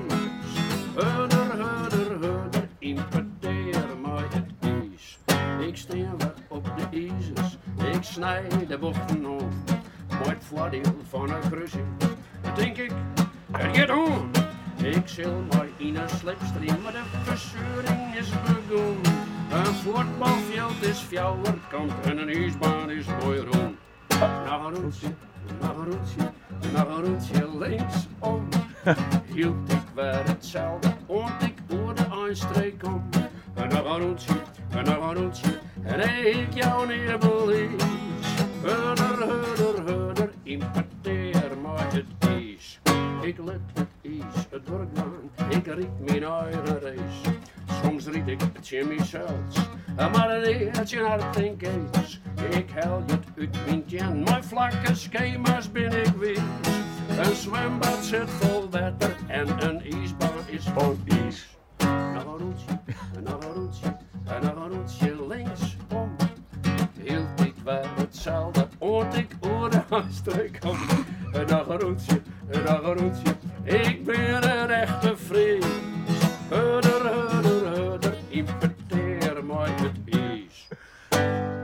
[0.96, 4.52] Hudder, hudder, hudder, impeteer mij het
[4.94, 5.20] is.
[5.68, 7.58] Ik steen op de ijzers,
[7.96, 9.50] ik snij de bochten om.
[10.28, 11.86] Het voordeel van een kruising,
[12.42, 12.92] dan denk ik,
[13.52, 14.32] er gaat om.
[14.84, 19.14] Ik zil maar in een slipstream, maar de verzuring is begonnen.
[19.52, 23.76] Een voetbalveld is fjouwerkant en een ijsbaan is mooi rond.
[24.20, 25.08] Nog een rondje,
[25.62, 26.32] nog een rondje,
[26.74, 28.48] nog een rondje linksom.
[29.34, 33.10] Hield ik weer hetzelfde, want ik hoorde een streek om.
[33.54, 34.34] En nog een rondje,
[34.70, 37.10] en nog een rondje, en ik jou is.
[38.62, 39.73] Hudder, hudder,
[40.54, 42.80] impeteer maar het is.
[43.22, 45.14] Ik let het is, het wordt man,
[45.50, 47.36] ik riep mijn eigen race.
[47.84, 52.22] Soms riep ik het Jimmy zelfs, maar een eertje hart en kees.
[52.50, 56.40] Ik hel het uit mijn mijn vlakke schema's ben ik wees.
[57.18, 61.58] Een zwembad zit vol water en een ijsbaan is vol ijs.
[61.78, 62.80] Een roetje,
[63.16, 66.16] een roetje, een linksom.
[67.04, 68.63] Hield ik weer hetzelfde, want ik hoorde
[70.02, 70.60] een.
[71.34, 72.98] En nog een roetje, en nog een
[73.64, 75.66] ik ben een echte Fries.
[76.50, 80.68] Hudder, hudder, hudder, impeteer mij het is.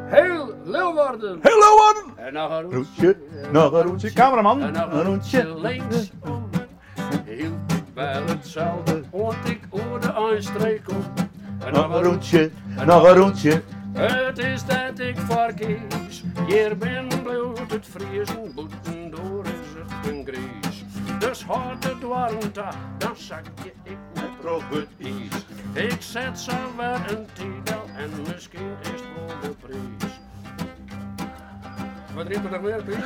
[0.05, 1.39] Heel Leeuwarden!
[1.41, 2.17] Hallo man!
[2.25, 3.15] En nog een Roetje,
[3.51, 5.41] nog een roetje, cameraman, en een een roetje.
[5.41, 6.49] roetje linksom.
[7.25, 11.03] Hield ik wel hetzelfde, want ik hoorde een.
[11.65, 12.51] En Nog een roetje,
[12.85, 13.61] nog een roetje.
[13.93, 16.08] het is dat ik verkies.
[16.49, 20.83] Hier ben bloed het vriezen, boeten door is het een gries.
[21.19, 22.37] Dus houdt het warm
[22.97, 25.45] dan zak je ik met droog het ijs.
[25.91, 30.19] Ik zet zo weer een titel en misschien is het wel de prijs.
[32.13, 33.05] Wat riep er nog meer, Piet?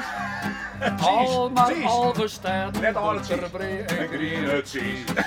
[1.08, 1.86] Al maar precies.
[1.86, 5.14] al bestaat Net al het en green het ziet.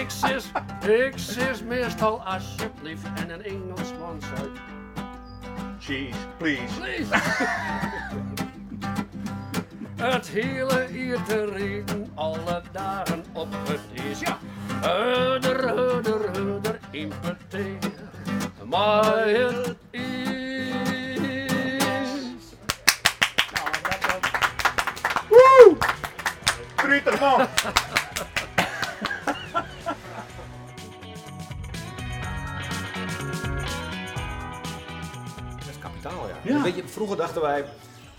[0.00, 0.50] Ik zis,
[0.88, 4.50] ik zis meestal alsjeblieft en een Engelsman zei
[5.80, 6.72] Cheese, please.
[6.78, 7.08] Please.
[9.96, 14.20] Het hele hier te regen, alle dagen op het is.
[14.20, 14.38] Ja,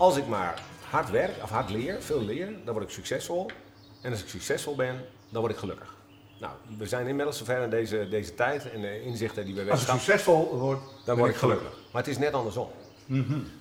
[0.02, 3.50] als ik maar hard werk of hard leer, veel leer, dan word ik succesvol.
[4.02, 5.94] En als ik succesvol ben, dan word ik gelukkig.
[6.40, 9.80] Nou, we zijn inmiddels zover in deze, deze tijd en de inzichten die we Als
[9.80, 11.72] je weten, succesvol wordt, dan word ik gelukkig.
[11.92, 12.68] Maar het is net andersom.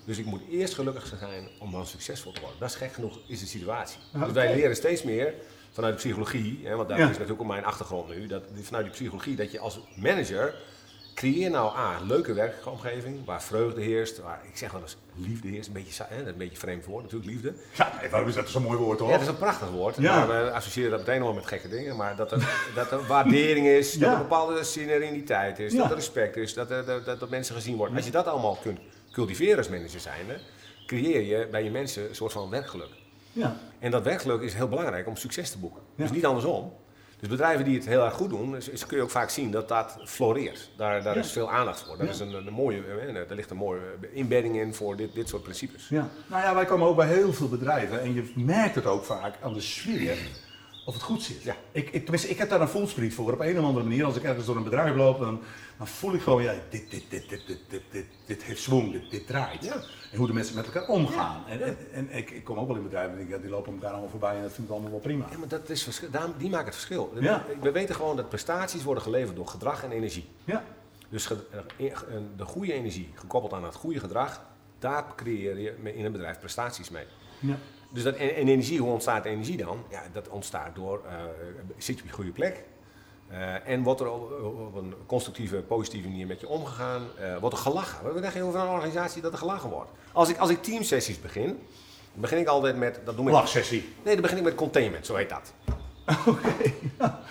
[0.05, 2.59] Dus ik moet eerst gelukkig zijn om dan succesvol te worden.
[2.59, 3.99] Dat is gek genoeg, is de situatie.
[4.13, 5.33] Dus wij leren steeds meer
[5.71, 7.03] vanuit de psychologie, hè, want daar Ja.
[7.03, 10.55] is natuurlijk ook mijn achtergrond nu, dat, vanuit de psychologie dat je als manager
[11.15, 15.47] Creëer nou A, een leuke werkomgeving waar vreugde heerst, waar ik zeg wel eens liefde
[15.47, 17.53] heerst, een beetje, hè, een beetje vreemd woord natuurlijk, liefde.
[17.73, 19.07] Ja, waarom is dat zo'n mooi woord hoor?
[19.07, 19.95] Ja, dat is een prachtig woord.
[19.95, 20.25] Ja.
[20.25, 21.95] Maar we associëren dat meteen al met gekke dingen.
[21.95, 22.37] Maar dat er,
[22.75, 26.71] dat er waardering is, dat er een bepaalde sereniteit is, dat er respect is, dat,
[26.71, 27.95] er, dat, dat, mensen gezien worden.
[27.95, 28.79] Als je dat allemaal kunt
[29.11, 30.39] cultiveren als manager zijnde,
[30.85, 32.91] creëer je bij je mensen een soort van werkgeluk.
[33.31, 33.57] Ja.
[33.79, 35.81] En dat werkgeluk is heel belangrijk om succes te boeken.
[35.95, 36.03] Ja.
[36.03, 36.73] Dus niet andersom.
[37.21, 39.51] Dus bedrijven die het heel erg goed doen, is, is- kun je ook vaak zien
[39.51, 40.69] dat dat floreert.
[40.77, 41.19] Daar, daar Ja.
[41.21, 41.97] is veel aandacht voor.
[41.97, 42.11] Dat Ja.
[42.13, 43.79] is een, een mooie, eh, er ligt een mooie
[44.13, 45.87] inbedding in voor dit, dit soort principes.
[45.89, 46.09] Ja.
[46.27, 49.33] Nou ja, wij komen ook bij heel veel bedrijven en je merkt het ook vaak
[49.41, 50.17] aan de sfeer
[50.91, 51.43] of het goed zit.
[51.43, 51.55] Ja.
[51.71, 53.33] Ik, ik, tenminste, ik heb daar een voelspriet voor.
[53.33, 55.41] Op een of andere manier, als ik ergens door een bedrijf loop, dan,
[55.77, 58.91] dan voel ik gewoon, ja, dit, dit, dit, dit, dit, dit, dit, dit heeft zwang,
[58.91, 59.63] dit, dit draait.
[59.63, 59.73] Ja.
[60.11, 61.43] En hoe de mensen met elkaar omgaan.
[61.47, 63.73] En, en, en ik, ik kom ook wel in bedrijven en denk, ja, die lopen
[63.73, 65.27] elkaar allemaal voorbij en dat vind ik allemaal wel prima.
[65.31, 67.13] Ja, maar dat is verschil, die maken het verschil.
[67.19, 67.45] Ja.
[67.61, 70.29] We weten gewoon dat prestaties worden geleverd door gedrag en energie.
[70.43, 70.63] Ja.
[71.09, 71.93] Dus eh, eh,
[72.35, 74.41] de goede energie gekoppeld aan het goede gedrag,
[74.79, 77.05] daar creëer je in een bedrijf prestaties mee.
[77.39, 77.57] Ja.
[77.93, 79.83] Dus dat, en, en energie, hoe ontstaat energie dan?
[79.89, 81.13] Ja, dat ontstaat door, eh,
[81.77, 82.63] zit je op je goede plek?
[83.27, 87.01] Eh, en wordt er op, een constructieve, positieve manier met je omgegaan?
[87.19, 88.13] Eh, wordt er gelachen?
[88.13, 89.89] We zeggen over een organisatie dat er gelachen wordt.
[90.11, 91.45] Als ik, als ik teamsessies begin,
[92.11, 93.93] dan begin ik altijd met, dat noem ik, Lachsessie.
[94.03, 95.53] nee, dan begin ik met containment, zo heet dat.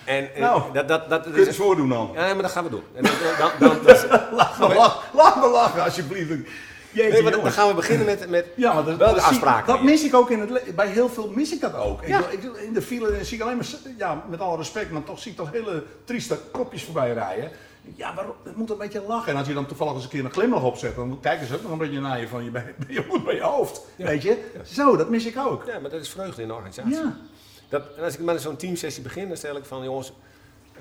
[0.05, 2.09] En, en Nou, dat, dat, dat, Kun je het voordoen dan?
[2.13, 2.83] ja, maar dat gaan we doen.
[2.93, 6.49] En dan, dan, dan, dan- Laat me, lachen, laat me lachen, alsjeblieft.
[6.93, 9.73] Jeetje, nee, maar dan gaan we beginnen met, met Ja, maar dat, zie- afspraken.
[9.73, 12.05] Dat mis ik ook in het bij heel veel mis ik dat ook.
[12.05, 12.19] Ja.
[12.19, 15.19] Ik, ik, in de file zie ik alleen maar, ja, met alle respect, maar toch
[15.19, 17.51] zie ik toch hele trieste kopjes voorbij rijden.
[17.95, 18.35] Ja, waarom?
[18.43, 19.31] Het moet een beetje lachen.
[19.31, 21.61] En als je dan toevallig eens een keer een glimlach opzet, dan kijken ze ook
[21.61, 23.81] nog een beetje naar je van je, bij, je moet bij je hoofd.
[23.95, 24.51] Weet je?
[24.63, 25.63] Zo, dat mis ik ook.
[25.65, 26.93] Ja, maar dat is vreugde in de organisatie.
[26.93, 27.17] Ja.
[27.69, 30.13] Dat, en als ik met zo'n teamsessie begin, dan stel ik van, jongens,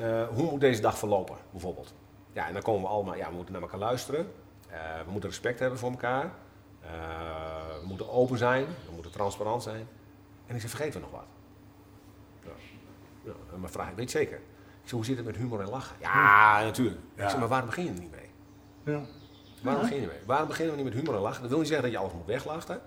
[0.01, 1.93] eh, hoe moet deze dag verlopen, bijvoorbeeld?
[2.33, 4.27] Ja, en dan komen we allemaal, ja, we moeten naar elkaar luisteren.
[4.73, 6.31] Eh, we moeten respect hebben voor elkaar.
[6.81, 6.91] Eh,
[7.81, 8.65] we moeten open zijn.
[8.65, 9.89] We moeten transparant zijn.
[10.47, 11.27] En ik zeg, vergeten we nog wat?
[12.45, 12.51] Ja.
[13.25, 14.37] Ja, en mijn vraag, ik weet zeker.
[14.37, 14.43] Ik
[14.87, 15.97] zeg, hoe zit het met humor en lachen?
[16.01, 16.99] Ja, natuurlijk.
[17.15, 17.25] Ja.
[17.25, 18.31] Ik zeg, maar waarom begin je er niet mee?
[18.95, 19.01] Ja.
[19.63, 20.19] Waarom begin je mee?
[20.27, 21.41] Waarom beginnen we niet met humor en lachen?
[21.41, 22.81] Dat wil niet zeggen dat je alles moet weglachen.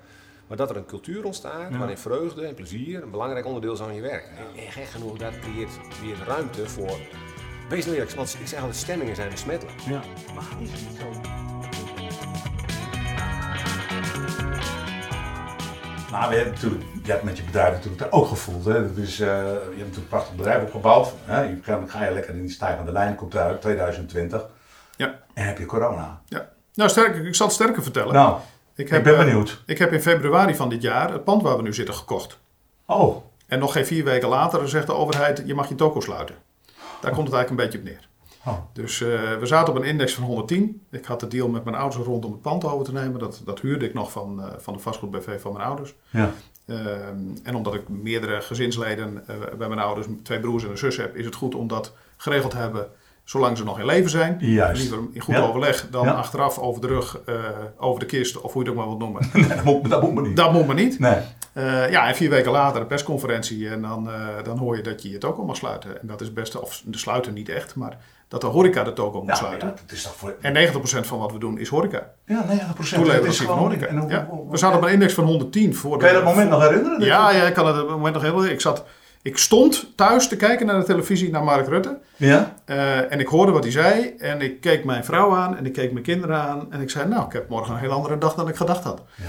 [0.48, 1.78] Maar dat er een cultuur ontstaat Ja.
[1.78, 4.26] waarin vreugde en plezier een belangrijk onderdeel is van je werk.
[4.26, 6.98] En, en gek genoeg, dat creëert weer ruimte voor...
[7.70, 9.80] Wees nou eerlijk, want ik zeg altijd, stemmingen zijn besmettelijk.
[9.80, 10.02] Ja.
[10.36, 11.12] Maar is niet zo?
[16.14, 18.66] Nou, we hebben natuurlijk, je hebt met je bedrijf natuurlijk daar ook gevoeld.
[18.66, 18.88] Hè?
[18.88, 21.14] Dat is, eh, je hebt natuurlijk een prachtig bedrijf opgebouwd.
[21.24, 21.42] Hè?
[21.42, 24.46] Je, ga, ga je lekker in die stijgende lijn, komt eruit 2020.
[24.96, 25.20] Ja.
[25.34, 26.22] En heb je corona.
[26.26, 26.50] Ja.
[26.74, 28.14] Nou, sterker, ik zal het sterker vertellen.
[28.14, 28.40] Nou,
[28.76, 29.64] ik, ik ben eh, benieuwd.
[29.66, 32.40] Ik heb in februari van dit jaar het pand waar we nu zitten gekocht.
[32.86, 36.36] Oh, En nog geen vier weken later zegt de overheid, je mag je toko sluiten.
[37.02, 38.08] Daar komt het eigenlijk een beetje op neer.
[38.46, 38.58] Oh.
[38.74, 39.08] Dus eh,
[39.40, 40.82] we zaten op een index van 110.
[40.92, 43.20] Ik had de deal met mijn ouders rond om het pand over te nemen.
[43.20, 45.96] Dat, dat huurde ik nog van, eh, van de vastgoedbv van mijn ouders.
[46.10, 46.32] ja.
[46.68, 50.98] Ehm, en omdat ik meerdere gezinsleden eh, bij mijn ouders, twee broers en een zus
[50.98, 52.88] heb, is het goed om dat geregeld te hebben
[53.24, 54.38] zolang ze nog in leven zijn.
[54.40, 54.82] Juist.
[54.82, 55.42] Liever in goed Ja.
[55.42, 56.12] overleg dan Ja.
[56.12, 57.20] achteraf over de rug,
[57.78, 59.30] over de kist of hoe je het ook maar wilt noemen.
[59.34, 60.38] Nee, dat moet, dat moet me niet.
[60.38, 61.00] dat moet maar niet.
[61.00, 61.22] Nee.
[61.92, 64.10] Ja, en vier weken later een persconferentie en dan,
[64.44, 66.02] dan hoor je dat je je toko mag sluiten.
[66.02, 67.98] En dat is best, of de sluiten niet echt, maar
[68.34, 69.68] dat de horeca de toko moet Ja, sluiten.
[69.68, 70.36] ja, dat is toch voor...
[70.42, 72.10] En 90% van wat we doen is horeca.
[72.26, 73.02] Ja, 90 procent.
[73.04, 73.96] Toeleverancier van horeca.
[73.96, 74.28] Hoe, Ja.
[74.30, 77.02] hoe- We zaten op een index van 110 voor Kan je dat moment nog herinneren?
[77.06, 78.46] Ja, ja, ik kan het moment nog heel...
[78.46, 78.84] Ik, zat,
[79.22, 82.00] ik stond thuis te kijken naar de televisie naar Mark Rutte.
[82.16, 82.54] Ja?
[82.66, 84.14] eh, en ik hoorde wat hij zei.
[84.18, 86.68] En ik keek mijn vrouw aan en ik keek mijn kinderen aan.
[86.70, 89.02] En ik zei, nou, ik heb morgen een heel andere dag dan ik gedacht had.
[89.16, 89.24] Ja.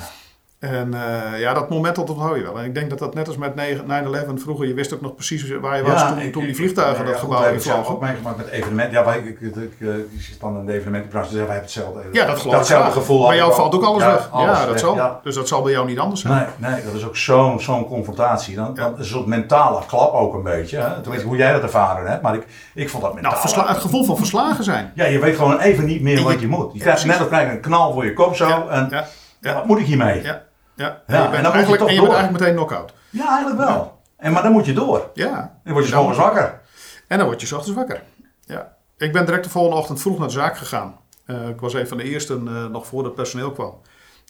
[0.70, 2.58] En eh, ja, dat moment dat onthoud je wel.
[2.58, 5.50] En ik denk dat dat net als met 9-11 vroeger, je wist ook nog precies
[5.60, 7.78] waar je was toen, ik- toen die ik- vliegtuigen dat ja, gebouw hebben het zelf
[7.78, 8.02] invlogen.
[8.02, 8.92] ook meegemaakt met evenementen.
[8.98, 11.64] Ja, wij, ik, ik, ik, eh, je zit dan in de evenementenbranche, dus wij hebben
[11.64, 12.00] hetzelfde.
[12.12, 13.26] Ja, dat geloof ik Datzelfde gevoel.
[13.26, 14.28] Bij jou ik valt ook alles Ja, weg.
[14.30, 15.20] alles ja, dat weg, zal.
[15.22, 16.46] Dus dat zal bij jou niet anders zijn.
[16.58, 18.56] Nee, nee, dat is ook zo'n zo'n confrontatie.
[18.56, 20.78] Dan, dan is een soort mentale klap ook een beetje.
[20.78, 21.00] Hè?
[21.00, 22.22] Tenminste, hoe jij dat ervaren hebt.
[22.22, 23.30] Maar ik, ik vond dat mentaal.
[23.30, 24.92] Nou, versla- het gevoel van verslagen zijn.
[24.94, 26.72] Ja, je weet gewoon even niet meer wat je moet.
[26.72, 28.68] Je krijgt net of een knal voor je kop zo.
[28.68, 29.04] En ja,
[29.40, 30.22] ja, wat moet ik hiermee?
[30.22, 30.42] Ja,
[30.76, 31.32] ja, ja.
[31.32, 32.18] en En dan je bent, je eigenlijk, toch en je bent door.
[32.18, 32.92] eigenlijk meteen knock-out.
[33.28, 34.00] eigenlijk wel.
[34.16, 35.10] En, maar dan moet je door.
[35.14, 35.58] Ja.
[35.64, 36.60] Dan word je Dan gewoon wakker.
[37.08, 38.02] En dan word je ochtends wakker.
[38.40, 38.76] Ja.
[38.96, 40.98] Ik ben direct de volgende ochtend vroeg naar de zaak gegaan.
[41.26, 43.80] Eh, ik was een van de eersten eh, nog voor het personeel kwam.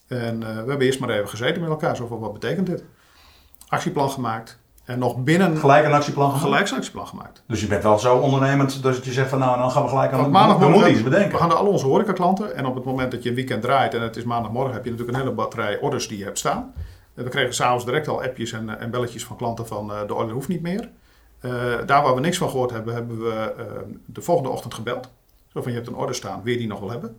[0.09, 1.97] En eh, we hebben eerst maar even gezeten met elkaar.
[1.97, 2.85] Zo van, wat betekent dit?
[3.69, 4.59] Actieplan gemaakt.
[4.85, 6.45] En nog binnen Gelijk een actieplan gemaakt.
[6.45, 7.43] gelijk een actieplan gemaakt.
[7.47, 9.89] Dus je bent wel zo ondernemend dus dat je zegt van nou, dan gaan we
[9.89, 11.31] gelijk aan Op we moeten iets bedenken.
[11.31, 12.57] We gaan naar al onze horecaklanten.
[12.57, 14.91] En op het moment dat je een weekend draait en het is maandagmorgen, heb je
[14.91, 16.73] natuurlijk een hele batterij orders die je hebt staan.
[17.15, 20.15] We kregen s'avonds direct al appjes en, eh, en belletjes van klanten van eh, de
[20.15, 20.89] order hoeft niet meer.
[21.45, 21.51] Eh,
[21.87, 23.65] daar waar we niks van gehoord hebben, hebben we eh,
[24.07, 25.11] de volgende ochtend gebeld.
[25.53, 27.17] Zo van, je hebt een order staan, wil je die nog wel hebben?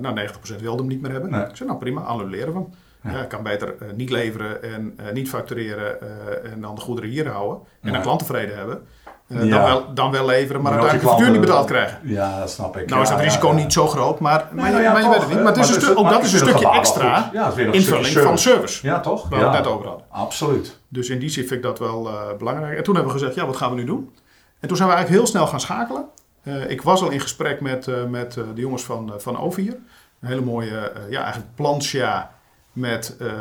[0.00, 1.30] Nou, 90% wilde hem niet meer hebben.
[1.30, 1.44] Nee.
[1.44, 2.68] Ik zei, nou prima, annuleren we hem.
[3.04, 3.22] Ja.
[3.22, 7.10] ik kan beter eh, niet leveren en eh, niet factureren eh, en dan de goederen
[7.10, 7.58] hier houden.
[7.82, 8.86] En dan klant tevreden hebben.
[9.28, 9.48] Eh, Ja.
[9.50, 11.98] dan, wel, dan wel leveren, maar, Maar uiteindelijk de factuur niet betaald krijgen.
[12.02, 12.88] Ja, dat snap ik.
[12.88, 15.28] Nou is dat ja, risico niet zo groot, maar, maar, nou maar je weet het
[15.28, 15.36] niet.
[15.42, 17.30] Maar het is, dus ook dat is een stukje extra
[17.72, 18.86] invulling van service.
[18.86, 19.28] Ja, toch?
[19.28, 20.04] Waar we het net over hadden.
[20.10, 20.78] Absoluut.
[20.88, 22.76] Dus in die zin vind ik dat wel eh, belangrijk.
[22.76, 24.14] En toen hebben we gezegd, ja, wat gaan we nu doen?
[24.60, 26.04] En toen zijn we eigenlijk heel snel gaan schakelen.
[26.42, 29.38] Eh, ik was al in gesprek met, eh, met eh, de jongens van, eh, van
[29.38, 29.72] Ovier.
[30.20, 32.30] Een hele mooie, eh, ja, eigenlijk plansja
[32.74, 33.32] met eh,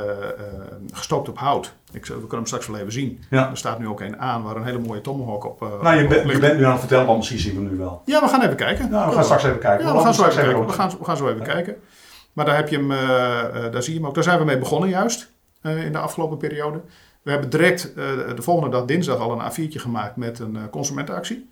[0.94, 1.74] gestookt op hout.
[1.92, 3.24] Ik, we kunnen hem straks wel even zien.
[3.30, 3.50] Ja.
[3.50, 6.04] Er staat nu ook een aan waar een hele mooie tomahawk op, eh, Nou, je,
[6.04, 6.40] op bent- je ligt.
[6.40, 8.02] bent nu aan het vertellen, want misschien zien we hem nu wel.
[8.06, 8.90] Ja, we gaan even kijken.
[8.90, 9.86] Nou, we gaan straks even kijken.
[9.86, 10.66] Ja, we gaan zo even kijken.
[10.66, 11.76] We gaan, we gaan zo even kijken.
[12.34, 12.88] Maar daar heb je hem,
[13.72, 14.16] daar zie je hem ook.
[14.16, 16.82] Daar zijn we mee begonnen juist in de afgelopen periode.
[17.22, 17.92] We hebben direct
[18.36, 21.50] de volgende dag dinsdag al een A4'tje gemaakt met een consumentenactie.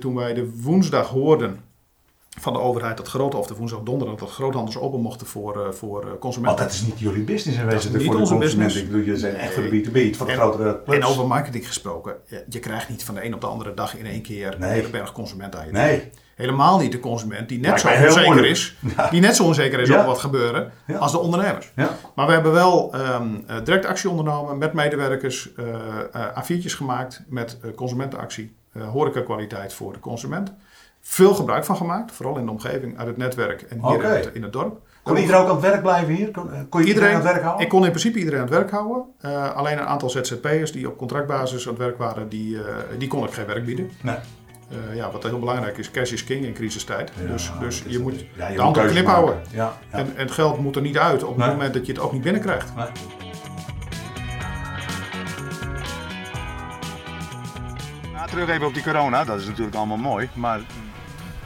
[0.00, 1.60] Toen wij de woensdag hoorden
[2.40, 5.72] van de overheid dat grote, of de woensdag donderdag, dat groothandels open mochten voor, eh,
[5.72, 6.64] voor eh, Want consumenten.
[6.64, 7.98] dat is niet jullie business in Dat is wezen.
[7.98, 8.66] niet voor de onze consument.
[8.66, 8.86] business.
[8.86, 10.10] Ik bedoel, je zijn echt voor de Nee.
[10.10, 10.80] B2B, voor de En- grotere.
[10.86, 12.16] En over marketing gesproken,
[12.48, 14.88] je, krijgt niet van de een op de andere dag in één keer een hele
[14.88, 15.72] berg consument aan je.
[15.72, 16.10] Nee.
[16.34, 18.76] Helemaal niet de consument die net zo onzeker is,
[19.10, 19.94] die net zo onzeker is Ja.
[19.94, 21.72] over wat gebeuren als de ondernemers.
[21.76, 21.96] Ja.
[22.14, 25.50] Maar we hebben wel ehm, eh, direct actie ondernomen met medewerkers,
[26.38, 28.56] A4'tjes gemaakt met consumentenactie,
[28.92, 30.52] horecakwaliteit voor de consument.
[31.10, 34.30] Veel gebruik van gemaakt, vooral in de omgeving, uit het netwerk en hier in, het,
[34.32, 34.80] in het dorp.
[35.02, 36.30] Kon iedereen ook aan het werk blijven hier?
[36.30, 37.62] Kon, eh, kon je iedereen, aan het werk houden?
[37.64, 39.02] Ik kon in principe iedereen aan het werk houden.
[39.20, 43.08] Eh, alleen een aantal ZZP'ers die op contractbasis aan het werk waren, die, eh, die
[43.08, 43.90] kon ik geen werk bieden.
[44.02, 44.16] Nee.
[44.70, 47.12] Eh, ja, wat heel belangrijk is, cash is king in crisistijd.
[47.20, 49.10] Ja, dus dus je moet Ja, je de hand op knip maken.
[49.22, 49.42] houden.
[49.50, 49.98] Ja, ja.
[49.98, 51.48] En, en het geld moet er niet uit op het Nee.
[51.54, 52.74] moment dat je het ook niet binnenkrijgt.
[52.76, 52.86] Nee.
[58.14, 60.28] Nou, terug even op die corona, dat is natuurlijk allemaal mooi.
[60.34, 60.60] Maar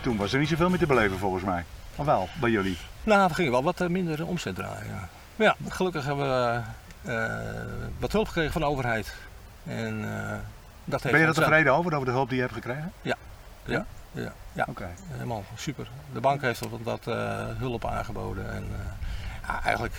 [0.03, 1.65] toen was er niet zoveel meer te beleven volgens mij.
[1.97, 2.79] Of wel, bij jullie?
[3.05, 4.87] Nou, we gingen wel wat eh, minder omzet draaien.
[4.87, 6.61] Ja, Maar ja gelukkig hebben we
[7.11, 9.15] eh, wat hulp gekregen van de overheid.
[9.65, 10.39] En, eh,
[10.85, 12.93] dat heeft Ben je er tevreden over, over de hulp die je hebt gekregen?
[13.03, 13.17] Ja,
[13.65, 13.87] ja,
[14.53, 14.67] ja.
[14.69, 14.89] Oké.
[15.09, 15.89] Helemaal super.
[16.13, 17.05] De bank heeft ons wat
[17.59, 18.53] hulp aangeboden.
[18.53, 18.65] En,
[19.47, 19.95] ja, eigenlijk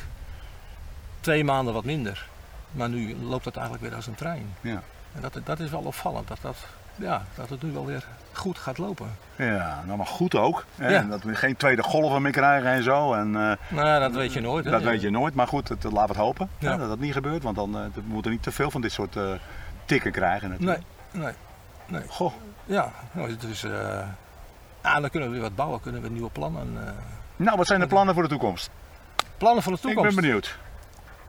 [1.20, 2.28] twee maanden wat minder.
[2.72, 4.56] Maar nu loopt het eigenlijk weer als een trein.
[4.62, 4.82] Ja.
[5.13, 6.28] En dat, dat is wel opvallend.
[6.28, 6.58] Dat, dat,
[6.95, 9.08] ja, dat het nu wel weer goed gaat lopen.
[9.36, 10.65] Ja, nou maar goed ook.
[10.75, 10.89] Hè?
[10.89, 11.01] Ja.
[11.01, 13.13] Dat we geen tweede golven meer krijgen en zo.
[13.13, 14.65] En, eh, Nou ja, dat weet je nooit.
[14.65, 14.71] hè.
[14.71, 16.77] dat weet je nooit, maar goed, het, laten we het hopen hè, Ja.
[16.77, 17.43] dat dat niet gebeurt.
[17.43, 19.32] Want dan eh, we moeten niet te veel van dit soort eh,
[19.86, 20.82] tikken krijgen natuurlijk.
[21.12, 21.34] Nee,
[21.88, 22.03] nee.
[22.08, 22.34] Goh,
[22.65, 23.65] Ja, nou, dus,
[24.82, 26.95] ah, dan kunnen we weer wat bouwen, kunnen we nieuwe plannen.
[27.36, 28.69] nou wat zijn de plannen voor de toekomst?
[29.38, 30.10] plannen voor de toekomst.
[30.10, 30.58] Ik ben benieuwd.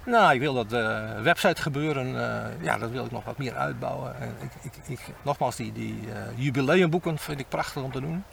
[0.07, 3.55] Nou, ik wil dat eh, website gebeuren, eh, ja, dat wil ik nog wat meer
[3.55, 4.21] uitbouwen.
[4.21, 8.25] En ik, ik, ik, nogmaals, die, die eh, jubileumboeken vind ik prachtig om te doen.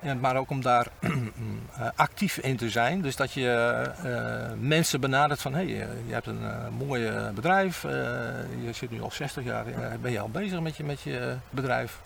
[0.00, 0.86] En, maar ook om daar
[1.96, 3.00] actief in te zijn.
[3.00, 3.90] Dus dat je
[4.58, 7.82] mensen benadert van, hé, hey, je hebt een mooi bedrijf.
[7.82, 9.64] je zit nu al 60 jaar,
[10.00, 12.00] ben je al bezig met je, met je bedrijf.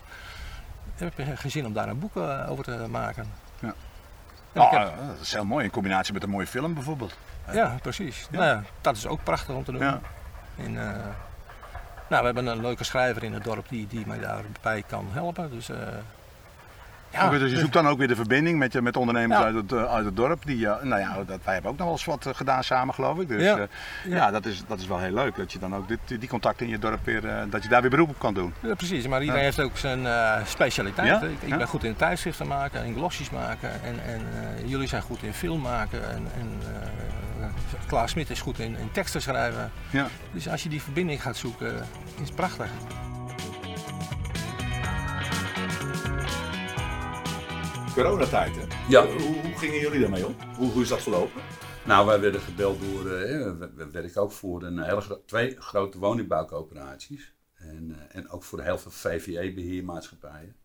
[0.95, 2.17] Heb je geen zin om daar een boek
[2.47, 3.46] over te maken?
[4.61, 4.79] Ja.
[4.79, 7.17] Heb- eh, dat is heel mooi in combinatie met een mooie film bijvoorbeeld.
[7.51, 8.27] ja, precies.
[8.31, 9.81] Nou ja, dat is ook prachtig om te doen.
[9.81, 9.99] Ja.
[10.57, 10.93] En, eh,
[12.09, 15.51] nou, we hebben een leuke schrijver in het dorp die, die mij daarbij kan helpen.
[15.51, 15.77] Dus, eh,
[17.11, 19.45] ja, dus je zoekt dan ook weer de verbinding met, je- met ondernemers Ja.
[19.45, 20.45] uit, het, eh, uit het dorp.
[20.45, 22.93] Die, eh, nou ja, dat, wij hebben ook nog wel eens wat eh, gedaan samen
[22.93, 23.27] geloof ik.
[23.27, 23.57] Dus Ja.
[23.57, 23.67] ja,
[24.03, 24.31] ja.
[24.31, 26.71] dat, is, dat is wel heel leuk dat je dan ook dit, die contacten in
[26.71, 28.53] je dorp weer, dat je daar weer beroep op kan doen.
[28.59, 31.23] ja, precies, maar iedereen heeft ook zijn eh, specialiteit.
[31.39, 33.69] Ik, ben goed in tijdschriften maken, in glossies maken.
[33.83, 34.21] En, en
[34.67, 36.09] jullie zijn goed in film maken.
[36.09, 36.49] En, en
[37.87, 39.71] Klaas Smit is goed in, in teksten schrijven.
[39.89, 40.07] Ja.
[40.31, 41.75] Dus als je die verbinding gaat zoeken,
[42.21, 42.67] is het prachtig.
[47.97, 48.65] Coronatijd, hè?
[48.89, 49.05] Ja.
[49.05, 50.35] Hoe, hoe gingen jullie daarmee om?
[50.55, 51.41] Hoe, hoe is dat gelopen?
[51.85, 55.55] Nou, wij werden gebeld door, eh, we, we werken ook voor een hele gro- twee
[55.59, 57.33] grote woningbouwcoöperaties.
[57.53, 60.55] En, eh, en ook voor heel veel VVE-beheermaatschappijen.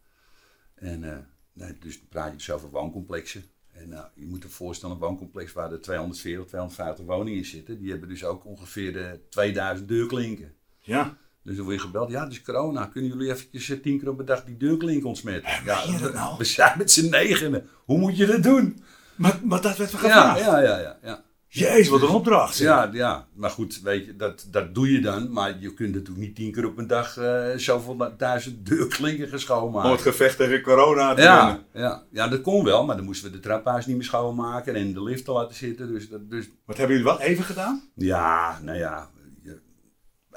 [0.75, 1.19] En eh,
[1.53, 3.45] nee, dus dan praat je dus over wooncomplexen.
[3.73, 7.79] En nou, je moet je voorstellen, een wooncomplex waar er 240, 250 woningen in zitten.
[7.79, 10.55] Die hebben dus ook ongeveer de 2000 deurklinken.
[10.79, 11.17] Ja.
[11.45, 12.87] Dus dan word je gebeld, ja, het is corona.
[12.87, 15.51] Kunnen jullie eventjes eh, tien keer op een dag die deurklink ontsmetten?
[15.65, 15.81] Ja,
[16.13, 16.35] nou?
[16.39, 17.69] we zijn met z'n negenen.
[17.85, 18.83] Hoe moet je dat doen?
[19.17, 20.41] Maar, maar dat werd Ja, gevraagd.
[20.41, 21.23] ja, ja, ja, ja.
[21.49, 22.55] Jezus, wat een opdracht.
[22.57, 22.67] zeg.
[22.67, 25.33] Ja, ja, maar goed, weet je, dat, dat doe je dan.
[25.33, 29.33] Maar je kunt natuurlijk niet tien keer op een dag eh, zoveel duizend deurklinken gaan
[29.35, 29.91] Om schoonmaken.
[29.91, 31.65] het gevecht tegen corona te Ja, winnen.
[31.73, 34.93] ja, ja, dat kon wel, maar dan moesten we de traphuis niet meer schoonmaken en
[34.93, 35.93] de lift te laten zitten.
[35.93, 37.83] Dus, dat, dus Wat hebben jullie wel even gedaan?
[37.95, 39.11] ja, nou ja,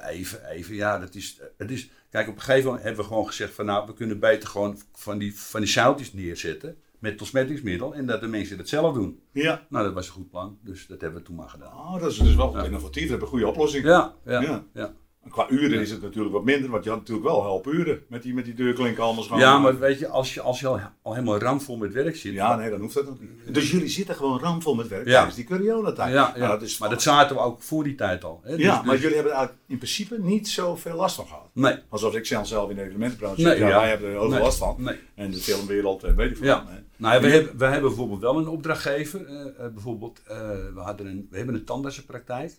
[0.08, 1.90] Even, even, ja, dat is, het is...
[2.10, 3.66] Kijk, op een gegeven moment hebben we gewoon gezegd van...
[3.66, 8.22] Nou, we kunnen beter gewoon van die, van die zoutjes neerzetten met cosmeticsmiddel en dat
[8.22, 9.20] de mensen dat zelf doen.
[9.32, 9.66] Ja.
[9.70, 11.74] Nou, dat was een goed plan, dus dat hebben we toen maar gedaan.
[11.74, 12.64] Oh, dat is dus wel Ja.
[12.64, 13.04] innovatief.
[13.04, 13.86] We hebben een goede oplossing.
[13.86, 14.64] Ja, ja, Ja.
[14.74, 14.94] ja.
[15.30, 18.24] Qua uren is het natuurlijk wat minder, want je had natuurlijk wel help uren met
[18.24, 19.40] die, met die deurklinken anders gaan.
[19.40, 22.34] Ja, maar weet je, als je, als je al, al helemaal ramvol met werk zit...
[22.34, 23.54] Ja, nee, dan hoeft dat nog niet.
[23.54, 25.12] Dus jullie zitten gewoon ramvol met werk Ja.
[25.14, 26.14] tijdens die coronatijd.
[26.14, 26.40] Ja, ja.
[26.40, 28.42] Nou, dat is maar dat zaten we ook voor die tijd al.
[28.44, 28.56] Hè?
[28.56, 31.50] Dus- ja, dus- maar jullie hebben eigenlijk in principe niet zoveel last van gehad.
[31.54, 31.76] Nee.
[31.90, 33.58] Alsof ik zelf in de evenementenbranche Nee.
[33.60, 33.80] Ja, ja.
[33.80, 34.40] wij hebben er heel veel Nee.
[34.42, 34.76] last van.
[34.78, 35.00] Nee.
[35.16, 36.46] En de filmwereld, en weet ik veel.
[36.46, 36.66] Ja.
[36.98, 39.26] Nou, ja, we, hebben, we hebben bijvoorbeeld wel een opdrachtgever.
[39.26, 40.38] eh, eh, bijvoorbeeld, eh,
[40.74, 42.52] we, hadden een, we hebben een tandartsenpraktijk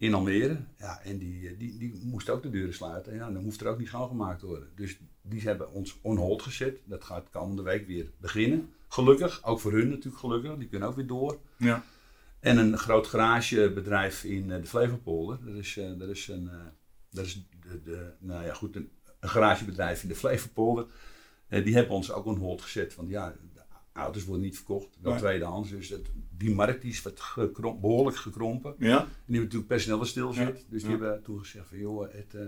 [0.00, 0.56] in Almere.
[0.78, 3.14] Ja, en die, eh, die, die moest ook de deuren sluiten.
[3.14, 4.68] Ja, dan hoeft er ook niet schoongemaakt te worden.
[4.74, 6.80] Dus die hebben ons on hold gezet.
[6.84, 8.72] Dat gaat komende week weer beginnen.
[8.88, 10.56] Gelukkig, ook voor hun natuurlijk gelukkig.
[10.56, 11.38] Die kunnen ook weer door.
[11.56, 11.84] Ja.
[12.38, 15.38] En een groot garagebedrijf in eh, de Flevopolder.
[15.44, 16.50] Dat is, eh, dat is een,
[17.10, 20.86] dat is de, de, nou ja, goed, een, een garagebedrijf in de Flevopolder.
[21.48, 22.94] Die hebben ons ook on hold gezet.
[22.94, 23.34] Want ja,
[24.00, 25.20] auto's worden niet verkocht, wel Nee.
[25.20, 25.70] tweedehands.
[25.70, 28.74] Dus het, die markt die is wat gekrom- behoorlijk gekrompen.
[28.78, 28.98] Ja.
[28.98, 30.46] En die hebben natuurlijk personeel stil zit.
[30.58, 30.64] Ja.
[30.68, 30.98] Dus die Ja.
[30.98, 32.40] hebben toen gezegd van joh, het, eh,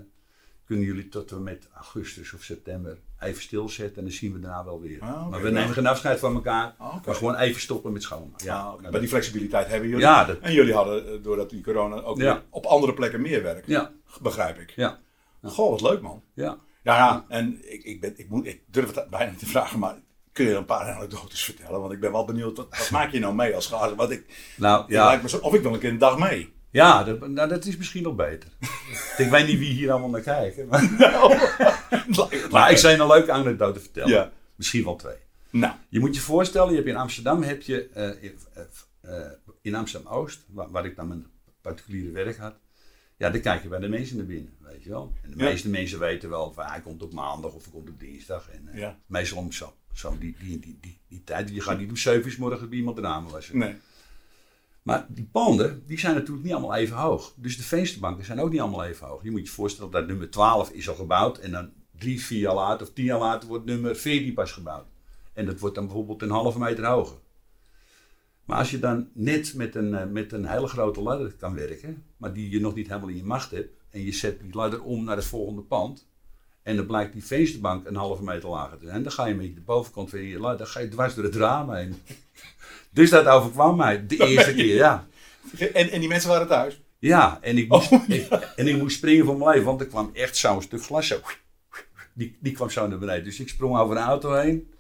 [0.64, 4.64] kunnen jullie tot en met augustus of september even stilzetten en dan zien we daarna
[4.64, 5.00] wel weer.
[5.00, 7.06] Ah, maar we nemen geen afscheid van elkaar, Ah, oké.
[7.06, 8.46] maar gewoon even stoppen met schoonmaken.
[8.46, 10.04] Ja, nou, maar die flexibiliteit hebben jullie.
[10.04, 12.42] Ja, dat- En jullie hadden, eh, doordat die corona, ook Ja.
[12.50, 13.66] op andere plekken meer werk.
[13.66, 13.92] Ja.
[14.22, 14.70] Begrijp ik.
[14.70, 15.00] Ja.
[15.42, 16.22] Goh, wat leuk man.
[16.34, 16.58] Ja.
[16.82, 17.24] Ja, ja.
[17.28, 20.00] en ik, ik, ben, ik, moet, ik durf het bijna niet te vragen, maar
[20.32, 21.80] kun je een paar anekdotes vertellen?
[21.80, 23.96] Want ik ben wel benieuwd, wat, wat maak je nou mee als gazer?
[23.96, 25.06] Want ik, Nou, ja.
[25.06, 26.52] lijkt me zo, of ik wil een keer een dag mee.
[26.70, 28.48] Ja, dat, nou, dat is misschien nog beter.
[29.24, 30.66] ik weet niet wie hier allemaal naar kijkt.
[30.66, 30.82] Maar,
[32.50, 34.10] maar ik zou je een leuke anekdote vertellen.
[34.10, 34.32] Ja.
[34.56, 35.16] Misschien wel twee.
[35.50, 35.74] Nou.
[35.88, 38.38] Je moet je voorstellen, je hebt in Amsterdam heb je eh, in,
[39.00, 39.16] eh,
[39.62, 41.26] in Amsterdam Oost, waar, waar ik dan mijn
[41.62, 42.54] particuliere werk had.
[43.16, 45.12] Ja, dan kijk je bij de mensen naar binnen, weet je wel.
[45.22, 45.44] En de Ja.
[45.44, 48.48] meeste mensen weten wel van hij komt op maandag of hij komt op dinsdag.
[48.50, 48.98] En, eh, Ja.
[49.06, 51.50] Meestal om zo, zo die, die, die, die, die tijd.
[51.50, 53.58] Je gaat niet om 7 uur 's morgens bij iemand de ramen wassen.
[53.58, 53.74] Nee.
[54.82, 57.34] Maar die panden, die zijn natuurlijk niet allemaal even hoog.
[57.36, 59.22] Dus de vensterbanken zijn ook niet allemaal even hoog.
[59.22, 61.38] Je moet je voorstellen dat nummer 12 is al gebouwd.
[61.38, 64.86] En dan drie, vier jaar later of tien jaar later wordt nummer 14 pas gebouwd.
[65.32, 67.16] En dat wordt dan bijvoorbeeld een halve meter hoger.
[68.44, 72.04] Maar als je dan net met een, eh, met een hele grote ladder kan werken,
[72.16, 74.82] maar die je nog niet helemaal in je macht hebt, en je zet die ladder
[74.82, 76.06] om naar het volgende pand,
[76.62, 79.54] en dan blijkt die vensterbank een halve meter lager te zijn, dan ga je met
[79.54, 81.94] de bovenkant van je dan ga je dwars door het raam heen.
[82.90, 85.06] Dus dat overkwam mij de eerste keer, ja.
[85.72, 86.80] En, en die mensen waren thuis?
[86.98, 90.10] Ja, en ik moest, ik- en ik moest springen voor mijn leven, want er kwam
[90.12, 91.16] echt zo'n stuk glas zo.
[92.12, 93.24] Die, die kwam zo naar beneden.
[93.24, 94.70] Dus ik sprong over een auto heen.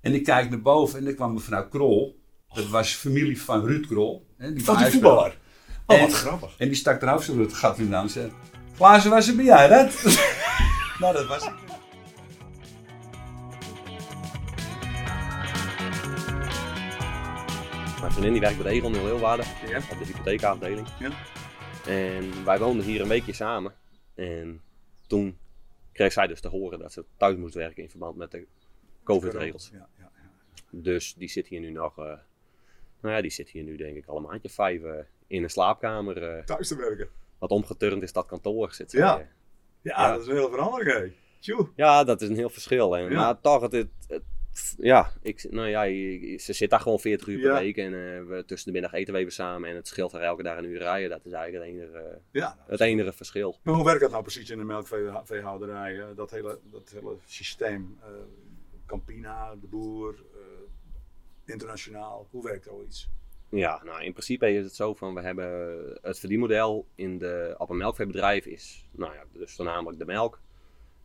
[0.00, 2.20] En ik kijk naar boven en er kwam mevrouw Krol.
[2.54, 4.26] Dat was familie van Ruud Krol.
[4.38, 5.38] hè, Van die voetballer?
[5.86, 6.54] Oh, wat grappig.
[6.58, 8.32] En die stak hoofd zo het gat in en zei...
[8.76, 9.92] Glazen wassen, ben jij dat?
[11.02, 11.52] Nou, dat was ik.
[18.00, 19.46] Mijn vriendin die werkt bij Egon in Leeuwarden
[19.92, 20.86] op de hypotheekafdeling.
[20.98, 21.10] Ja.
[21.86, 23.74] En wij woonden hier een weekje samen.
[24.14, 24.62] En
[25.06, 25.38] toen
[25.92, 28.46] kreeg zij dus te horen dat ze thuis moest werken in verband met de
[29.04, 29.70] COVID-regels.
[29.72, 30.10] Ja, ja,
[30.70, 32.04] Dus die zit hier nu nog, eh,
[33.00, 35.50] nou ja, die zit hier nu denk ik al een maandje vijf eh, in een
[35.50, 36.22] slaapkamer.
[36.36, 37.08] eh, Thuis te werken.
[37.38, 38.72] wat omgeturnd is dat kantoor.
[38.72, 39.28] Zit zij, Ja.
[39.82, 40.92] Eh, Ja, dat is een hele verandering.
[40.92, 41.12] hè.
[41.40, 41.68] Tjoe.
[41.76, 42.96] ja, dat is een heel verschil.
[42.96, 43.08] Ja.
[43.08, 44.22] Maar toch, het, het, het-
[44.78, 45.84] ja, ik, nou ja,
[46.38, 47.76] ze zit daar gewoon 40 uur per week.
[47.76, 49.68] En eh, we, tussen de middag eten we even samen.
[49.70, 51.10] En het scheelt er elke dag een uur rijden.
[51.10, 52.56] Dat is eigenlijk het enige, Ja.
[52.66, 53.58] het enige verschil.
[53.62, 55.98] Maar hoe werkt dat nou precies in de melkveehouderij?
[56.00, 58.08] eh, Dat hele, dat hele systeem, eh,
[58.86, 60.40] Campina, de boer, eh,
[61.44, 63.10] internationaal, hoe werkt zoiets?
[63.58, 67.70] Ja, nou in principe is het zo van we hebben het verdienmodel in de, op
[67.70, 70.40] een melkveebedrijf is nou ja, dus voornamelijk de melk.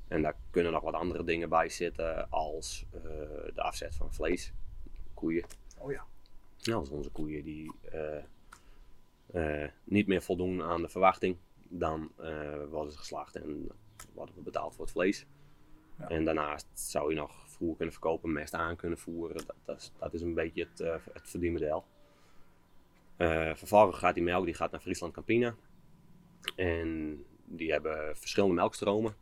[0.08, 3.02] En daar kunnen nog wat andere dingen bij zitten als eh,
[3.54, 4.54] de afzet van vlees,
[5.14, 5.46] koeien.
[5.78, 6.06] Oh ja.
[6.64, 8.24] Nou, als onze koeien die eh,
[9.64, 11.38] eh, niet meer voldoen aan de verwachting,
[11.70, 12.12] dan
[12.70, 13.70] worden ze geslacht en
[14.14, 15.26] worden we betaald voor het vlees.
[16.00, 16.10] Ja.
[16.10, 19.46] En daarnaast zou je nog voer kunnen verkopen, mest aan kunnen voeren.
[19.46, 21.86] Dat, dat, is, dat is een beetje het, het verdienmodel.
[23.18, 25.56] Eh, vervolgens gaat die melk die gaat naar Friesland Campina.
[26.56, 29.16] En die hebben verschillende melkstromen.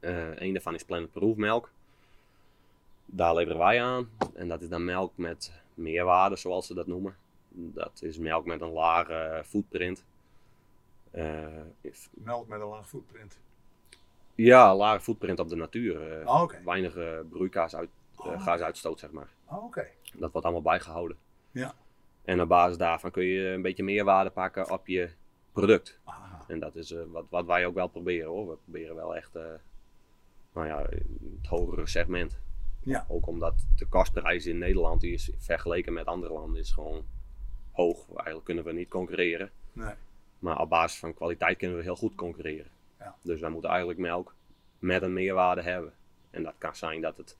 [0.00, 1.70] Eh een daarvan is Planet Proof melk.
[3.04, 4.10] Daar leveren wij aan.
[4.34, 7.16] En dat is dan melk met meerwaarde, zoals ze dat noemen.
[7.48, 10.04] Dat is melk met een lage footprint.
[11.10, 11.46] Eh,
[12.10, 13.38] Melk met een laag footprint.
[14.34, 16.20] ja, lage footprint op de natuur.
[16.20, 16.50] eh, Oh.
[16.64, 16.96] Weinig
[17.30, 18.96] broeikaas uit, Oh.
[18.98, 19.28] zeg maar.
[19.48, 19.86] Oh, oké.
[20.14, 21.16] Dat wordt allemaal bijgehouden.
[21.50, 21.74] Ja.
[22.24, 25.10] En op basis daarvan kun je een beetje meerwaarde pakken op je
[25.52, 26.00] product.
[26.04, 26.44] Aha.
[26.48, 28.48] En dat is eh, wat, wat wij ook wel proberen hoor.
[28.48, 29.44] We proberen wel echt eh,
[30.54, 30.86] nou ja,
[31.36, 32.38] het hogere segment.
[32.80, 33.06] Ja.
[33.08, 37.04] Ook omdat de kostprijs in Nederland, die is vergeleken met andere landen, is gewoon
[37.72, 38.08] hoog.
[38.08, 39.50] Eigenlijk kunnen we niet concurreren.
[39.72, 39.94] Nee.
[40.38, 42.70] Maar op basis van kwaliteit kunnen we heel goed concurreren.
[42.98, 43.16] Ja.
[43.22, 44.34] Dus wij moeten eigenlijk melk
[44.78, 45.92] met een meerwaarde hebben.
[46.30, 47.36] En dat kan zijn dat, het,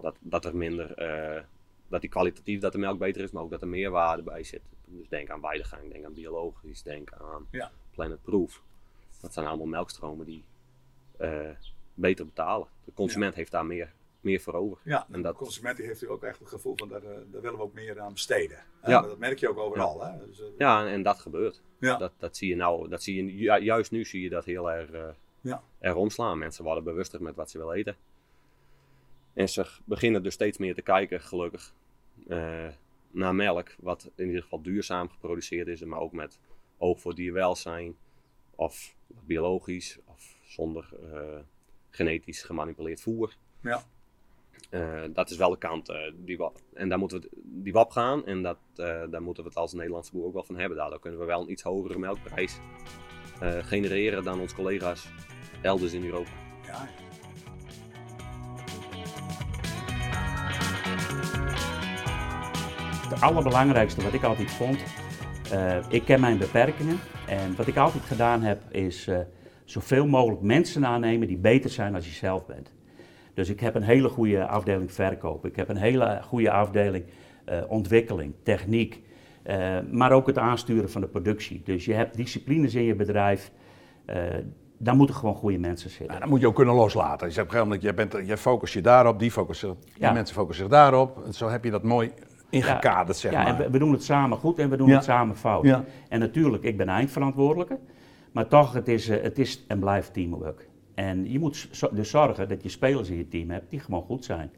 [0.00, 1.42] dat, dat er minder, eh,
[1.90, 4.62] dat die kwalitatief, dat de melk beter is, maar ook dat er meerwaarde bij zit.
[4.84, 7.70] Dus denk aan weidegang, denk aan biologisch, denk aan Ja.
[7.90, 8.62] Planet Proof.
[9.20, 10.44] Dat zijn allemaal melkstromen die
[11.16, 11.50] eh,
[11.94, 12.66] beter betalen.
[12.84, 14.78] De consument heeft daar meer, meer voor over.
[14.84, 17.40] Ja, En dat- de consument die heeft ook echt het gevoel van daar, eh, daar
[17.40, 18.58] willen we ook meer aan besteden.
[18.84, 19.00] Ja.
[19.02, 20.04] Dat merk je ook overal.
[20.04, 20.26] Hè?
[20.26, 21.62] Dus, eh, Ja, en, en dat gebeurt.
[21.78, 21.96] Ja.
[21.96, 24.70] Dat, dat zie je nou, dat zie je, ju- juist nu zie je dat heel
[24.70, 25.08] erg, eh,
[25.80, 25.94] Ja.
[25.94, 26.38] omslaan.
[26.38, 27.96] Mensen worden bewuster met wat ze willen eten.
[29.32, 31.79] En ze beginnen dus steeds meer te kijken, gelukkig, eh,
[33.10, 36.38] naar melk, wat in ieder geval duurzaam geproduceerd is, maar ook met
[36.78, 37.96] oog voor dierwelzijn,
[38.54, 41.38] of biologisch, of zonder eh,
[41.90, 43.36] genetisch gemanipuleerd voer.
[43.60, 43.82] Ja.
[44.70, 46.38] Eh, dat is wel de kant eh, die
[46.74, 49.58] en daar moeten we die we op gaan en dat, eh, daar moeten we het
[49.58, 50.76] als Nederlandse boer ook wel van hebben.
[50.76, 52.58] Daardoor kunnen we wel een iets hogere melkprijs
[53.40, 55.08] eh, genereren dan onze collega's
[55.62, 56.30] elders in Europa.
[56.66, 56.99] ja.
[63.10, 64.78] Het allerbelangrijkste wat ik altijd vond,
[65.52, 66.98] eh, ik ken mijn beperkingen
[67.28, 69.18] en wat ik altijd gedaan heb is eh,
[69.64, 72.72] zoveel mogelijk mensen aannemen die beter zijn als je zelf bent.
[73.34, 77.04] Dus ik heb een hele goede afdeling verkoop, ik heb een hele goede afdeling
[77.44, 79.00] eh, ontwikkeling, techniek,
[79.90, 81.62] maar ook het aansturen van de productie.
[81.64, 83.50] Dus je hebt disciplines in je bedrijf,
[84.78, 86.06] daar moeten gewoon goede mensen zitten.
[86.06, 87.26] Nou, dan moet je ook kunnen loslaten.
[87.26, 90.12] Je zegt op een gegeven moment, je, bent, je focust je daarop, die, die Ja.
[90.12, 91.24] mensen focussen zich daarop.
[91.26, 92.12] En zo heb je dat mooi
[92.50, 93.52] ingekaderd, zeg ja, maar.
[93.52, 94.94] en we, we doen het samen goed en we doen Ja.
[94.94, 95.64] het samen fout.
[95.64, 95.84] Ja.
[96.08, 97.78] En natuurlijk, ik ben eindverantwoordelijke,
[98.32, 100.68] maar toch, het is, eh, het is en blijft teamwork.
[100.94, 104.24] En je moet dus zorgen dat je spelers in je team hebt die gewoon goed
[104.24, 104.50] zijn.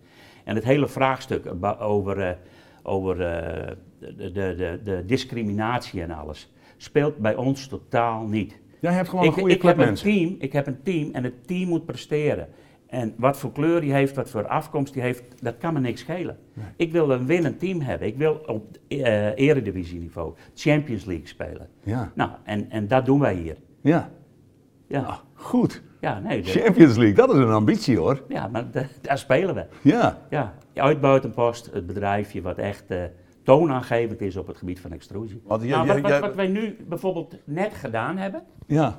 [0.44, 2.34] En het hele vraagstuk over, eh,
[2.82, 8.60] over eh, de, de, de, de discriminatie en alles speelt bij ons totaal niet.
[8.80, 11.24] Jij hebt gewoon ik, een goede ik heb een team, ik heb een team en
[11.24, 12.48] het team moet presteren.
[12.92, 16.00] En wat voor kleur die heeft, wat voor afkomst die heeft, dat kan me niks
[16.00, 16.38] schelen.
[16.76, 18.06] Ik wil een winnend team hebben.
[18.08, 21.68] Ik wil op eh eredivisieniveau Champions League spelen.
[21.82, 23.56] Ja, Nou, en, en dat doen wij hier.
[23.80, 24.10] ja.
[24.86, 25.82] Ja, goed.
[26.00, 26.42] ja nee.
[26.42, 28.22] Champions League, dat is een ambitie hoor.
[28.28, 29.66] ja maar da- daar spelen we.
[29.82, 30.18] Ja.
[30.30, 33.02] Ja, Uitbuitenpost, het bedrijfje wat echt eh,
[33.42, 35.40] toonaangevend is op het gebied van extrusie.
[35.44, 38.98] Want Nou, wat, wat, wat wij nu bijvoorbeeld net gedaan hebben, Ja.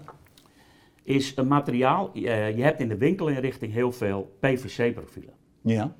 [1.04, 2.12] Is een materiaal.
[2.14, 5.34] eh, je hebt in de winkelinrichting heel veel PVC-profielen.
[5.62, 5.94] Ja.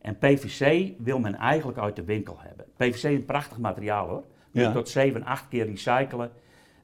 [0.00, 2.64] En PVC wil men eigenlijk uit de winkel hebben.
[2.76, 4.24] PVC is een prachtig materiaal hoor.
[4.50, 4.62] Je Ja.
[4.64, 6.30] kunt tot 7, 8 keer recyclen.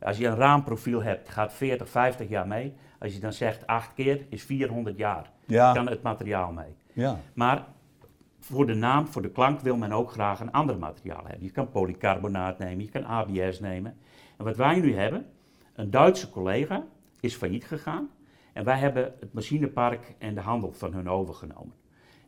[0.00, 2.72] Als je een raamprofiel hebt, gaat 40, 50 jaar mee.
[2.98, 5.30] Als je dan zegt 8 keer, is 400 jaar.
[5.46, 5.72] Ja.
[5.72, 6.74] Kan het materiaal mee.
[6.92, 7.18] Ja.
[7.34, 7.64] Maar
[8.40, 11.44] voor de naam, voor de klank wil men ook graag een ander materiaal hebben.
[11.44, 13.96] Je kan polycarbonaat nemen, je kan ABS nemen.
[14.36, 15.26] En wat wij nu hebben,
[15.74, 16.84] een Duitse collega
[17.24, 18.08] is failliet gegaan.
[18.52, 21.72] En wij hebben het machinepark en de handel van hun overgenomen.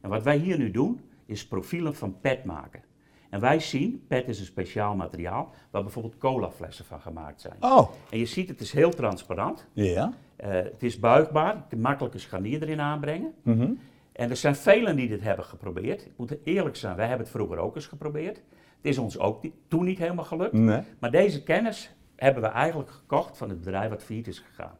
[0.00, 2.82] En wat wij hier nu doen, is profielen van PET maken.
[3.30, 7.56] En wij zien, PET is een speciaal materiaal, waar bijvoorbeeld colaflessen van gemaakt zijn.
[7.60, 7.90] Oh.
[8.10, 9.66] En je ziet, het is heel transparant.
[9.72, 10.12] Ja.
[10.36, 13.34] Eh, het is buigbaar, je kunt makkelijk een scharnier erin aanbrengen.
[13.42, 13.70] Mhm.
[14.12, 16.06] En er zijn velen die dit hebben geprobeerd.
[16.06, 18.36] Ik moet eerlijk zijn, wij hebben het vroeger ook eens geprobeerd.
[18.76, 20.52] Het is ons ook niet- toen niet helemaal gelukt.
[20.52, 20.82] Nee.
[20.98, 24.76] Maar deze kennis hebben we eigenlijk gekocht van het bedrijf wat failliet is gegaan.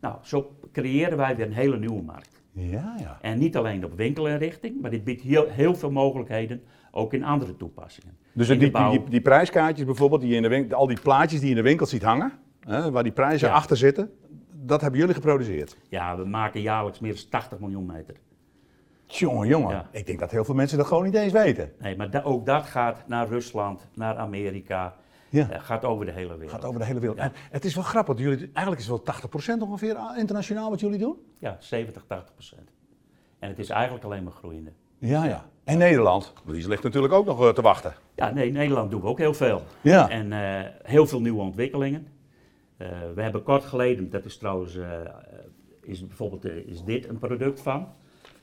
[0.00, 2.42] Nou, zo creëren wij weer een hele nieuwe markt.
[2.52, 3.18] Ja, ja.
[3.20, 7.56] En niet alleen op winkelinrichting, maar dit biedt heel, heel veel mogelijkheden ook in andere
[7.56, 8.16] toepassingen.
[8.32, 11.48] Dus die, die, die prijskaartjes bijvoorbeeld, die je in de winkel, al die plaatjes die
[11.48, 13.54] je in de winkel ziet hangen, hè, waar die prijzen Ja.
[13.54, 14.10] achter zitten,
[14.52, 15.76] dat hebben jullie geproduceerd.
[15.88, 18.14] Ja, we maken jaarlijks meer dan 80 miljoen meter.
[19.06, 19.70] Jongen, jongen.
[19.74, 19.88] Ja.
[19.92, 21.72] Ik denk dat heel veel mensen dat gewoon niet eens weten.
[21.80, 24.94] Nee, maar da- ook dat gaat naar Rusland, naar Amerika,
[25.28, 25.50] Ja.
[25.50, 26.50] eh, gaat over de hele wereld.
[26.50, 27.18] Gaat over de hele wereld.
[27.18, 27.24] Ja.
[27.24, 30.98] En het is wel grappig, jullie, eigenlijk is het wel 80% ongeveer internationaal wat jullie
[30.98, 31.16] doen.
[31.38, 32.70] Ja, 70, 80 procent.
[33.38, 34.72] En het is eigenlijk alleen maar groeiende.
[34.98, 35.44] Ja, ja.
[35.64, 37.94] En Nederland, die ligt natuurlijk ook nog eh, te wachten.
[38.14, 39.62] Ja, nee, Nederland doen we ook heel veel.
[39.80, 40.08] Ja.
[40.08, 42.08] En eh, heel veel nieuwe ontwikkelingen.
[43.14, 44.78] We hebben kort geleden, dat is trouwens,
[45.82, 47.88] is bijvoorbeeld is dit een product van.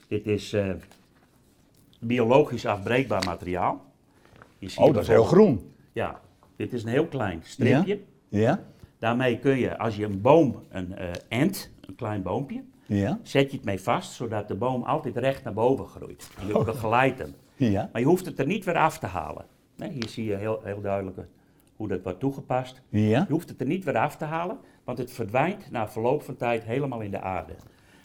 [0.08, 0.56] Dit is
[2.00, 3.86] biologisch afbreekbaar materiaal.
[4.76, 5.74] Oh, dat is heel groen.
[5.92, 6.22] Ja,
[6.56, 8.00] dit is een heel klein stripje.
[8.30, 8.60] Ja?
[9.00, 13.20] Daarmee kun je, als je een boom, een eh ent, een klein boompje, Ja?
[13.22, 16.30] zet je het mee vast, zodat de boom altijd recht naar boven groeit.
[16.40, 17.36] En je begeleidt hem.
[17.56, 17.90] Ja.
[17.92, 19.46] Maar je hoeft het er niet weer af te halen.
[19.76, 21.18] Nee, hier zie je heel, heel duidelijk
[21.76, 22.82] hoe dat wordt toegepast.
[22.90, 23.26] Ja?
[23.28, 24.58] Je hoeft het er niet weer af te halen.
[24.84, 27.54] Want het verdwijnt na verloop van tijd helemaal in de aarde.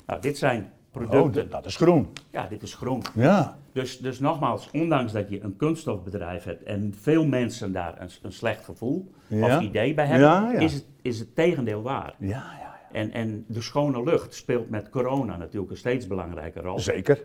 [0.07, 1.45] Nou, dit zijn producten.
[1.45, 2.09] Oh, dat is groen.
[2.31, 3.03] Ja, dit is groen.
[3.15, 3.59] Ja.
[3.73, 8.33] Dus, dus nogmaals, ondanks dat je een kunststofbedrijf hebt en veel mensen daar een, een
[8.33, 9.57] slecht gevoel Ja.
[9.57, 10.59] of idee bij hebben, Ja, ja.
[10.59, 12.15] Is, het, is het tegendeel waar.
[12.19, 12.29] Ja,
[12.61, 16.79] ja, En, en de schone lucht speelt met corona natuurlijk een steeds belangrijke rol.
[16.79, 17.25] Zeker.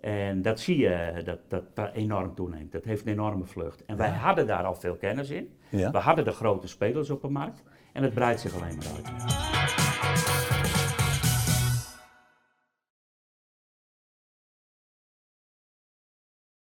[0.00, 2.72] En dat zie je dat dat, dat enorm toeneemt.
[2.72, 3.84] Dat heeft een enorme vlucht.
[3.84, 5.48] En wij hadden daar al veel kennis in.
[5.68, 5.90] Ja.
[5.90, 7.62] We hadden de grote spelers op de markt.
[7.92, 9.97] En het breidt zich alleen maar uit.